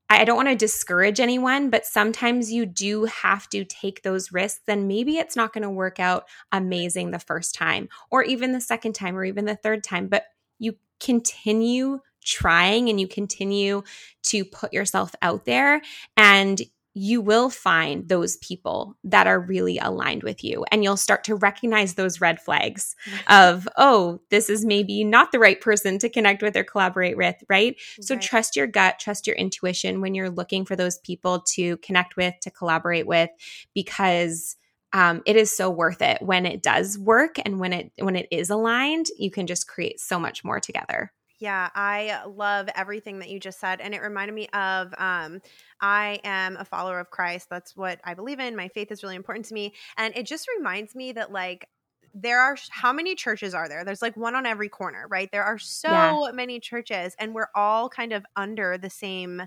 [0.09, 4.61] I don't want to discourage anyone, but sometimes you do have to take those risks.
[4.67, 8.61] And maybe it's not going to work out amazing the first time, or even the
[8.61, 10.25] second time, or even the third time, but
[10.59, 13.83] you continue trying and you continue
[14.23, 15.81] to put yourself out there
[16.17, 16.61] and
[16.95, 21.35] you will find those people that are really aligned with you and you'll start to
[21.35, 22.95] recognize those red flags
[23.27, 27.35] of oh this is maybe not the right person to connect with or collaborate with
[27.49, 31.77] right, so trust your gut trust your intuition when you're looking for those people to
[31.77, 33.29] connect with to collaborate with
[33.73, 34.55] because
[34.95, 36.21] um, it is so worth it.
[36.21, 39.99] When it does work and when it when it is aligned you can just create
[39.99, 41.11] so much more together
[41.43, 43.81] yeah, I love everything that you just said.
[43.81, 45.41] And it reminded me of um,
[45.81, 47.49] I am a follower of Christ.
[47.49, 48.55] That's what I believe in.
[48.55, 49.73] My faith is really important to me.
[49.97, 51.67] And it just reminds me that, like,
[52.13, 53.83] there are how many churches are there?
[53.83, 55.29] There's like one on every corner, right?
[55.33, 56.31] There are so yeah.
[56.33, 59.41] many churches, and we're all kind of under the same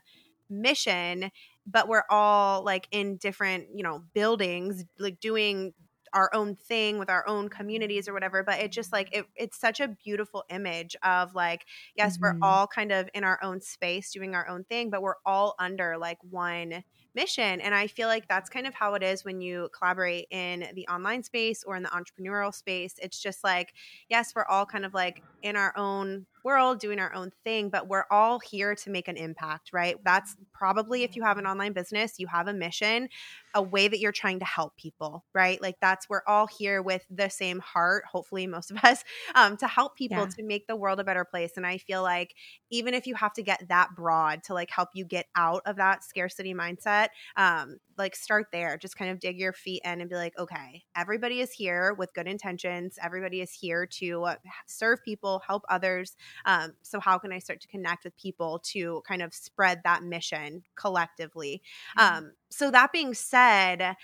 [0.50, 1.30] mission
[1.68, 5.74] but we're all like in different you know buildings like doing
[6.12, 9.58] our own thing with our own communities or whatever but it just like it, it's
[9.58, 12.38] such a beautiful image of like yes mm-hmm.
[12.40, 15.54] we're all kind of in our own space doing our own thing but we're all
[15.58, 16.82] under like one
[17.14, 20.66] mission and i feel like that's kind of how it is when you collaborate in
[20.74, 23.72] the online space or in the entrepreneurial space it's just like
[24.08, 27.88] yes we're all kind of like in our own world doing our own thing but
[27.88, 31.72] we're all here to make an impact right that's probably if you have an online
[31.72, 33.08] business you have a mission
[33.56, 35.60] a way that you're trying to help people, right?
[35.62, 39.02] Like that's we're all here with the same heart, hopefully most of us,
[39.34, 40.26] um, to help people yeah.
[40.26, 41.52] to make the world a better place.
[41.56, 42.34] And I feel like
[42.70, 45.76] even if you have to get that broad to like help you get out of
[45.76, 48.76] that scarcity mindset, um, like start there.
[48.76, 52.12] Just kind of dig your feet in and be like, okay, everybody is here with
[52.12, 52.98] good intentions.
[53.02, 54.36] Everybody is here to uh,
[54.66, 56.14] serve people, help others.
[56.44, 60.02] Um, so how can I start to connect with people to kind of spread that
[60.02, 61.62] mission collectively?
[61.98, 62.16] Mm-hmm.
[62.16, 63.96] Um, so that being said,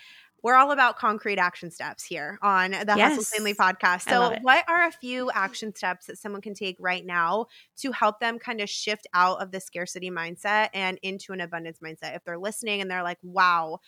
[0.43, 3.11] we're all about concrete action steps here on the yes.
[3.16, 4.09] Hustle Sanely podcast.
[4.09, 7.47] So, what are a few action steps that someone can take right now
[7.78, 11.78] to help them kind of shift out of the scarcity mindset and into an abundance
[11.78, 12.16] mindset?
[12.16, 13.78] If they're listening and they're like, wow,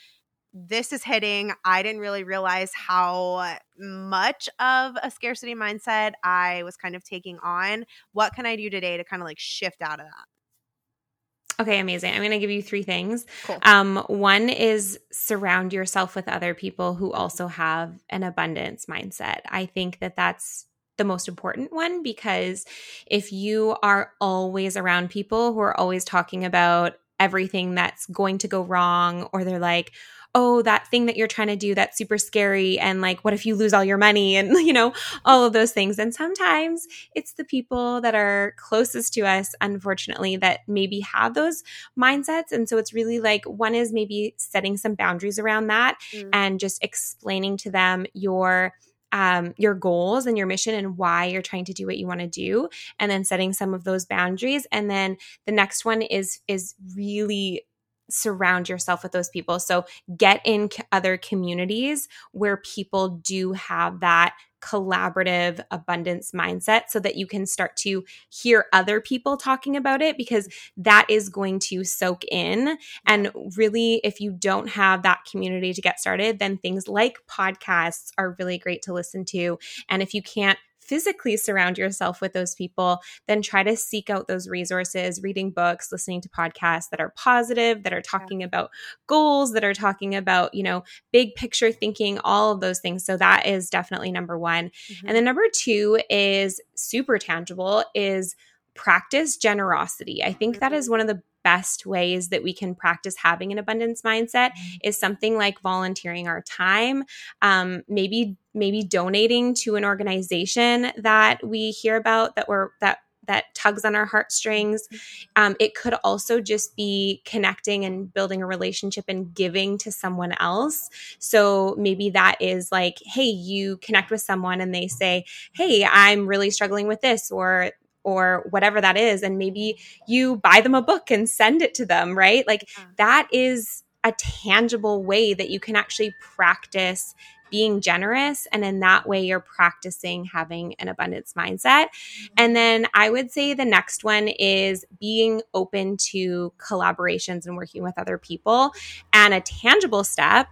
[0.55, 1.53] this is hitting.
[1.65, 7.39] I didn't really realize how much of a scarcity mindset I was kind of taking
[7.43, 7.85] on.
[8.13, 11.63] What can I do today to kind of like shift out of that?
[11.63, 12.13] Okay, amazing.
[12.13, 13.27] I'm going to give you three things.
[13.45, 13.59] Cool.
[13.63, 19.41] Um, one is surround yourself with other people who also have an abundance mindset.
[19.49, 22.65] I think that that's the most important one because
[23.07, 28.49] if you are always around people who are always talking about everything that's going to
[28.49, 29.93] go wrong, or they're like,
[30.35, 32.79] oh, that thing that you're trying to do that's super scary.
[32.79, 34.37] And like, what if you lose all your money?
[34.37, 34.93] And, you know,
[35.25, 35.99] all of those things.
[35.99, 41.63] And sometimes it's the people that are closest to us, unfortunately, that maybe have those
[41.99, 42.51] mindsets.
[42.51, 46.29] And so it's really like one is maybe setting some boundaries around that mm.
[46.33, 48.73] and just explaining to them your
[49.13, 52.19] um, your goals and your mission and why you're trying to do what you want
[52.19, 52.69] to do
[52.99, 55.17] and then setting some of those boundaries and then
[55.47, 57.65] the next one is is really
[58.11, 59.59] surround yourself with those people.
[59.59, 59.85] So
[60.17, 64.35] get in other communities where people do have that
[64.65, 70.17] collaborative abundance mindset so that you can start to hear other people talking about it
[70.17, 72.79] because that is going to soak in.
[73.07, 78.11] And really, if you don't have that community to get started, then things like podcasts
[78.17, 79.59] are really great to listen to.
[79.89, 84.29] And if you can't physically surround yourself with those people, then try to seek out
[84.29, 88.47] those resources, reading books, listening to podcasts that are positive, that are talking yeah.
[88.47, 88.71] about
[89.07, 93.05] goals, that are talking about, you know, big picture thinking, all of those things.
[93.05, 94.71] So that is definitely number one.
[94.91, 95.07] Mm-hmm.
[95.07, 98.37] And then number two is super tangible is
[98.75, 100.23] practice generosity.
[100.23, 100.93] I think that is mm-hmm.
[100.93, 104.77] one of the best ways that we can practice having an abundance mindset mm-hmm.
[104.83, 107.05] is something like volunteering our time
[107.43, 113.55] um, maybe maybe donating to an organization that we hear about that we're that that
[113.55, 114.87] tugs on our heartstrings.
[114.89, 115.43] Mm-hmm.
[115.43, 120.35] Um, it could also just be connecting and building a relationship and giving to someone
[120.41, 120.91] else.
[121.19, 125.25] So maybe that is like, hey, you connect with someone and they say,
[125.55, 127.73] hey, I'm really struggling with this, or
[128.07, 131.87] or whatever that is and maybe you buy them a book and send it to
[131.87, 132.85] them right like yeah.
[132.97, 137.15] that is a tangible way that you can actually practice
[137.55, 142.35] being generous and in that way you're practicing having an abundance mindset mm-hmm.
[142.37, 147.83] and then i would say the next one is being open to collaborations and working
[147.83, 148.73] with other people
[149.13, 150.49] and a tangible step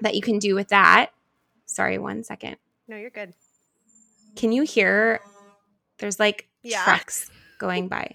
[0.00, 1.10] that you can do with that
[1.66, 2.56] sorry one second
[2.88, 3.32] no you're good
[4.34, 5.20] can you hear
[5.98, 6.84] there's like yeah.
[6.84, 8.14] trucks going by.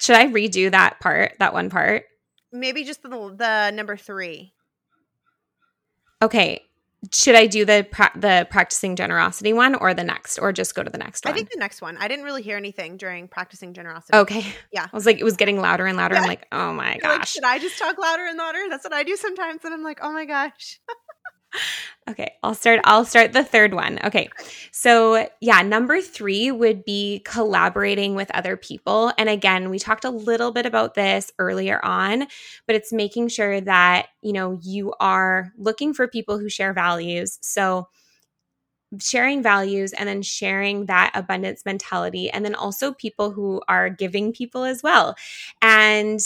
[0.00, 2.04] Should I redo that part, that one part?
[2.52, 4.53] Maybe just the, the number three.
[6.22, 6.64] Okay.
[7.12, 10.82] Should I do the pra- the practicing generosity one or the next, or just go
[10.82, 11.32] to the next one?
[11.32, 11.98] I think the next one.
[11.98, 14.16] I didn't really hear anything during practicing generosity.
[14.16, 14.46] Okay.
[14.72, 14.84] Yeah.
[14.90, 16.16] I was like, it was getting louder and louder.
[16.16, 17.18] I'm like, oh my gosh.
[17.18, 18.60] Like, should I just talk louder and louder?
[18.70, 19.64] That's what I do sometimes.
[19.64, 20.80] And I'm like, oh my gosh.
[22.08, 23.98] Okay, I'll start I'll start the third one.
[24.04, 24.28] Okay.
[24.72, 29.12] So, yeah, number 3 would be collaborating with other people.
[29.16, 32.26] And again, we talked a little bit about this earlier on,
[32.66, 37.38] but it's making sure that, you know, you are looking for people who share values.
[37.40, 37.88] So,
[39.00, 44.32] sharing values and then sharing that abundance mentality and then also people who are giving
[44.32, 45.16] people as well.
[45.60, 46.20] And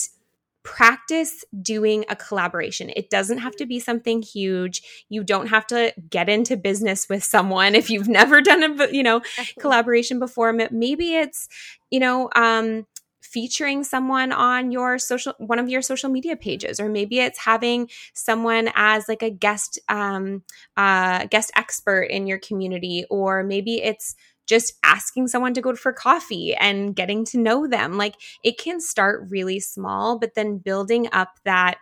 [0.69, 2.93] practice doing a collaboration.
[2.95, 4.83] It doesn't have to be something huge.
[5.09, 9.03] You don't have to get into business with someone if you've never done a, you
[9.03, 9.23] know,
[9.59, 10.53] collaboration before.
[10.71, 11.49] Maybe it's,
[11.91, 12.87] you know, um,
[13.23, 17.87] featuring someone on your social one of your social media pages or maybe it's having
[18.15, 20.43] someone as like a guest um
[20.79, 24.15] uh guest expert in your community or maybe it's
[24.49, 27.97] just asking someone to go for coffee and getting to know them.
[27.97, 31.79] Like it can start really small, but then building up that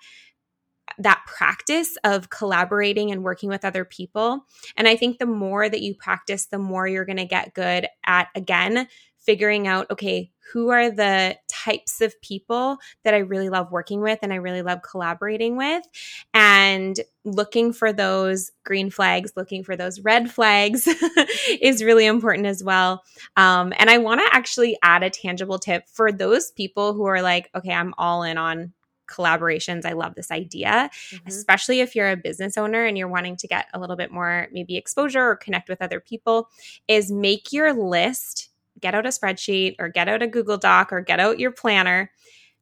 [0.98, 4.46] that practice of collaborating and working with other people.
[4.76, 7.86] And I think the more that you practice, the more you're going to get good
[8.06, 8.88] at again
[9.26, 14.20] figuring out okay, who are the types of people that I really love working with
[14.22, 15.84] and I really love collaborating with,
[16.32, 20.86] and looking for those green flags, looking for those red flags
[21.60, 23.02] is really important as well.
[23.36, 27.22] Um, and I want to actually add a tangible tip for those people who are
[27.22, 28.72] like, okay, I'm all in on
[29.06, 29.84] collaborations.
[29.84, 31.28] I love this idea, mm-hmm.
[31.28, 34.48] especially if you're a business owner and you're wanting to get a little bit more
[34.52, 36.48] maybe exposure or connect with other people
[36.88, 38.50] is make your list
[38.80, 42.10] get out a spreadsheet or get out a Google Doc or get out your planner.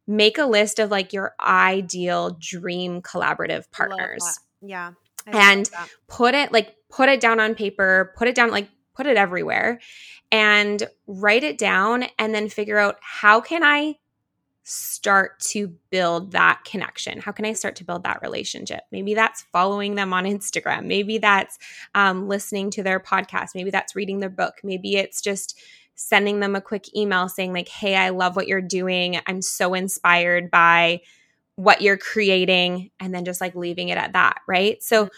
[0.07, 4.39] Make a list of like your ideal dream collaborative partners.
[4.61, 4.93] Yeah.
[5.27, 5.69] And
[6.09, 9.81] put it like put it down on paper, put it down like put it everywhere
[10.31, 13.97] and write it down and then figure out how can I
[14.65, 17.21] start to build that connection?
[17.21, 18.81] How can I start to build that relationship?
[18.91, 20.87] Maybe that's following them on Instagram.
[20.87, 21.59] Maybe that's
[21.95, 23.51] um, listening to their podcast.
[23.55, 24.55] Maybe that's reading their book.
[24.65, 25.59] Maybe it's just
[25.95, 29.21] sending them a quick email saying, like, hey, I love what you're doing.
[29.27, 31.01] I'm so inspired by
[31.57, 34.41] what you're creating, and then just like leaving it at that.
[34.49, 34.83] Right.
[34.83, 35.09] So,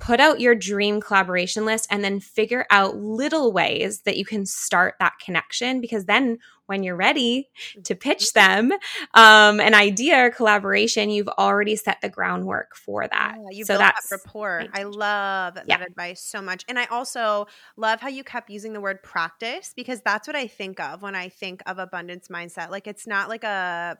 [0.00, 4.46] put out your dream collaboration list and then figure out little ways that you can
[4.46, 7.48] start that connection because then when you're ready
[7.84, 8.70] to pitch Mm-hmm.
[8.70, 8.72] them
[9.14, 13.74] um, an idea or collaboration you've already set the groundwork for that Yeah, you so
[13.74, 14.66] built that rapport.
[14.72, 15.78] I love Yeah.
[15.78, 16.64] that advice so much.
[16.68, 17.46] And I also
[17.76, 21.14] love how you kept using the word practice because that's what I think of when
[21.14, 22.70] I think of abundance mindset.
[22.70, 23.98] Like it's not like a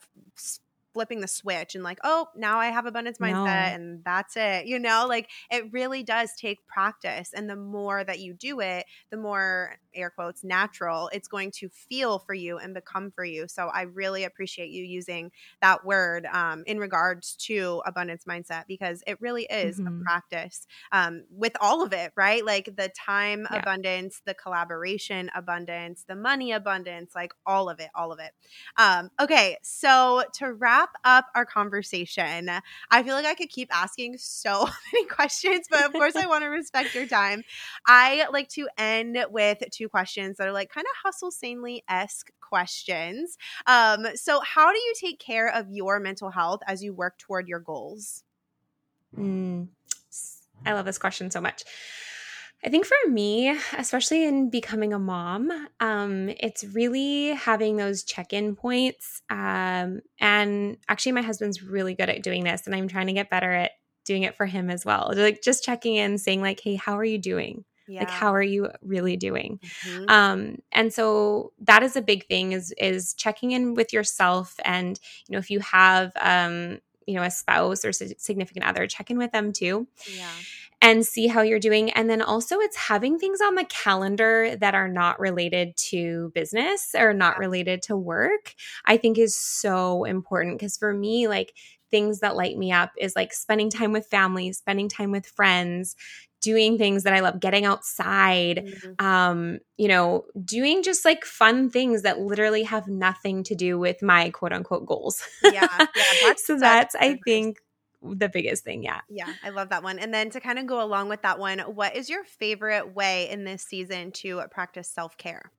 [0.93, 3.47] flipping the switch and like, oh, now I have abundance mindset No.
[3.47, 4.66] and that's it.
[4.66, 7.32] You know, like it really does take practice.
[7.34, 11.68] And the more that you do it, the more air quotes natural it's going to
[11.68, 13.47] feel for you and become for you.
[13.49, 15.30] So I really appreciate you using
[15.61, 19.86] that word um, in regards to abundance mindset because it really is Mhm.
[19.86, 22.45] a practice um, with all of it, right?
[22.45, 23.61] Like the time Yeah.
[23.61, 28.32] abundance, the collaboration abundance, the money abundance, like all of it, all of it.
[28.76, 32.51] Um, okay, so to wrap up our conversation,
[32.91, 36.43] I feel like I could keep asking so many questions, but of course, I want
[36.45, 37.43] to respect your time.
[37.86, 42.30] I like to end with two questions that are like kind of hustle sanely esque
[42.40, 43.36] questions.
[43.66, 47.48] Um, so, how do you take care of your mental health as you work toward
[47.48, 48.24] your goals?
[49.16, 49.68] Mm,
[50.10, 51.64] s- I love this question so much.
[52.62, 55.50] I think for me, especially in becoming a mom,
[55.80, 59.22] um, it's really having those check in points.
[59.30, 63.30] Um, and actually, my husband's really good at doing this, and I'm trying to get
[63.30, 63.72] better at
[64.04, 65.10] doing it for him as well.
[65.16, 67.64] Like just checking in, saying, like, hey, how are you doing?
[67.88, 68.00] Yeah.
[68.00, 69.58] Like, how are you really doing?
[69.84, 70.10] Mhm.
[70.10, 74.98] um and so that is a big thing is is checking in with yourself and
[75.26, 79.10] you know if you have um you know a spouse or si- significant other check
[79.10, 80.28] in with them too yeah.
[80.82, 84.74] and see how you're doing and then also it's having things on the calendar that
[84.74, 88.54] are not related to business or not related to work
[88.84, 91.52] i think is so important because for me like
[91.90, 95.96] things that light me up is like spending time with family spending time with friends
[96.41, 99.03] doing things that i love getting outside Mhm.
[99.03, 104.03] um, you know, doing just like fun things that literally have nothing to do with
[104.03, 105.22] my quote unquote goals.
[105.43, 105.86] Yeah, yeah,
[106.22, 107.59] that's so such that's, I think,
[108.03, 108.82] the biggest thing.
[108.82, 109.01] Yeah.
[109.09, 109.99] Yeah, I love that one.
[109.99, 113.30] And then to kind of go along with that one, what is your favorite way
[113.30, 115.51] in this season to practice self care?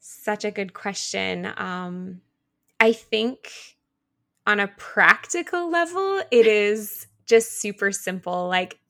[0.00, 1.52] Such a good question.
[1.56, 2.20] Um,
[2.80, 3.52] I think
[4.46, 8.80] on a practical level, it is just super simple, like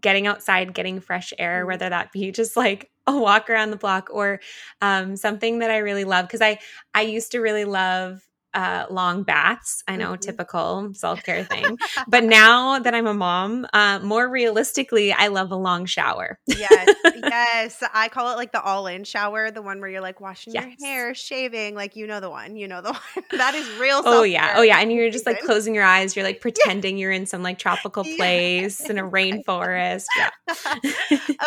[0.00, 1.68] getting outside, getting fresh air, Mhm.
[1.68, 4.40] whether that be just like a walk around the block or
[4.82, 6.28] um, something that I really love.
[6.28, 6.58] Cause I,
[6.94, 8.25] I used to really love
[8.56, 9.84] uh, long baths.
[9.86, 10.20] I know, Mhm.
[10.20, 11.78] typical self care thing.
[12.08, 16.38] but now that I'm a mom, uh, more realistically, I love a long shower.
[16.48, 17.82] yes, yes.
[17.94, 20.64] I call it like the all in shower, the one where you're like washing Yes.
[20.80, 21.74] your hair, shaving.
[21.74, 23.24] Like, you know the one, you know the one.
[23.32, 26.16] that is real Oh yeah, self-care oh yeah, and you're just like closing your eyes.
[26.16, 30.06] You're like pretending you're in some like tropical Yeah, place in a rainforest.
[30.16, 30.30] Yeah.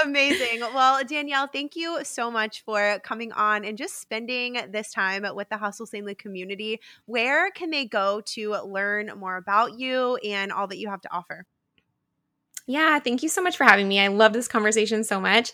[0.03, 0.59] Amazing.
[0.61, 5.49] Well, Danielle, thank you so much for coming on and just spending this time with
[5.49, 6.79] the Hustle Sanely community.
[7.05, 11.13] Where can they go to learn more about you and all that you have to
[11.13, 11.45] offer?
[12.67, 13.99] Yeah, thank you so much for having me.
[13.99, 15.51] I love this conversation so much.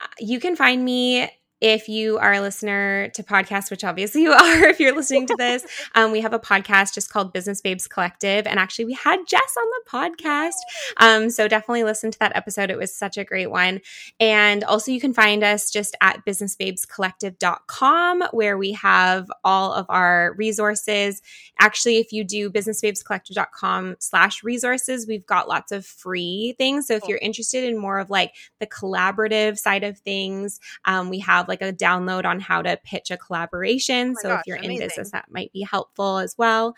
[0.00, 1.30] Uh, You can find me
[1.62, 5.36] if you are a listener to podcasts, which obviously you are if you're listening to
[5.38, 5.64] this.
[5.94, 8.46] Um, we have a podcast just called Business Babes Collective.
[8.46, 10.54] And actually, we had Jess on the podcast.
[10.96, 12.70] Um, so definitely listen to that episode.
[12.70, 13.80] It was such a great one.
[14.18, 20.34] And also, you can find us just at businessbabescollective.com, where we have all of our
[20.38, 21.20] resources.
[21.60, 26.86] Actually, if you do businessbabescollective.com slash resources, we've got lots of free things.
[26.86, 31.18] So if you're interested in more of like the collaborative side of things, um, we
[31.18, 34.14] have like a download on how to pitch a collaboration.
[34.16, 34.76] Oh so gosh, if you're amazing.
[34.76, 36.74] in business, that might be helpful as well.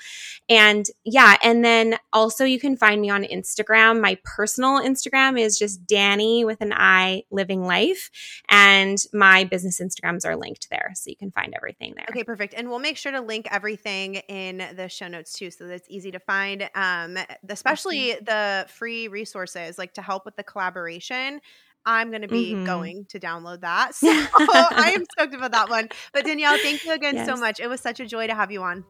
[0.49, 4.01] And yeah, and then also you can find me on Instagram.
[4.01, 8.11] My personal Instagram is just Dani with an I living life.
[8.49, 10.91] And my business Instagrams are linked there.
[10.95, 12.07] So you can find everything there.
[12.11, 12.55] Okay, perfect.
[12.55, 15.89] And we'll make sure to link everything in the show notes too, so that it's
[15.89, 16.69] easy to find.
[16.75, 17.17] Um,
[17.49, 21.41] especially the free resources, like to help with the collaboration.
[21.87, 22.65] I'm going to be Mhm.
[22.67, 23.95] going to download that.
[24.01, 25.89] So I am stoked about that one.
[26.13, 27.61] But Danielle, thank you again so much.
[27.61, 28.85] It was such a joy to have you on.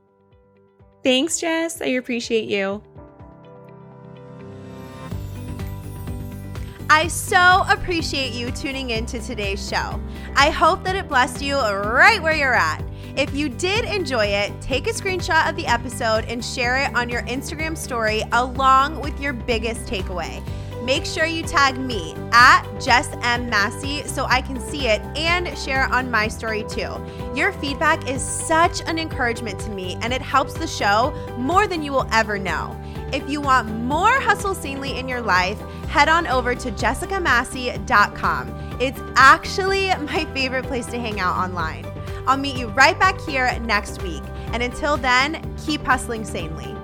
[1.02, 1.82] Thanks, Jess.
[1.82, 2.82] I appreciate you.
[6.90, 10.00] I so appreciate you tuning in to today's show.
[10.36, 12.82] I hope that it blessed you right where you're at.
[13.16, 17.08] If you did enjoy it, take a screenshot of the episode and share it on
[17.08, 20.42] your Instagram story along with your biggest takeaway.
[20.84, 23.48] Make sure you tag me at Jess M.
[23.48, 26.94] Massey so I can see it and share on my story too.
[27.34, 31.82] Your feedback is such an encouragement to me and it helps the show more than
[31.82, 32.78] you will ever know.
[33.14, 35.58] If you want more Hustle Sanely in your life,
[35.88, 38.76] head on over to jessicamassey.com.
[38.78, 41.86] It's actually my favorite place to hang out online.
[42.26, 44.22] I'll meet you right back here next week.
[44.52, 46.76] And until then, keep hustling sanely.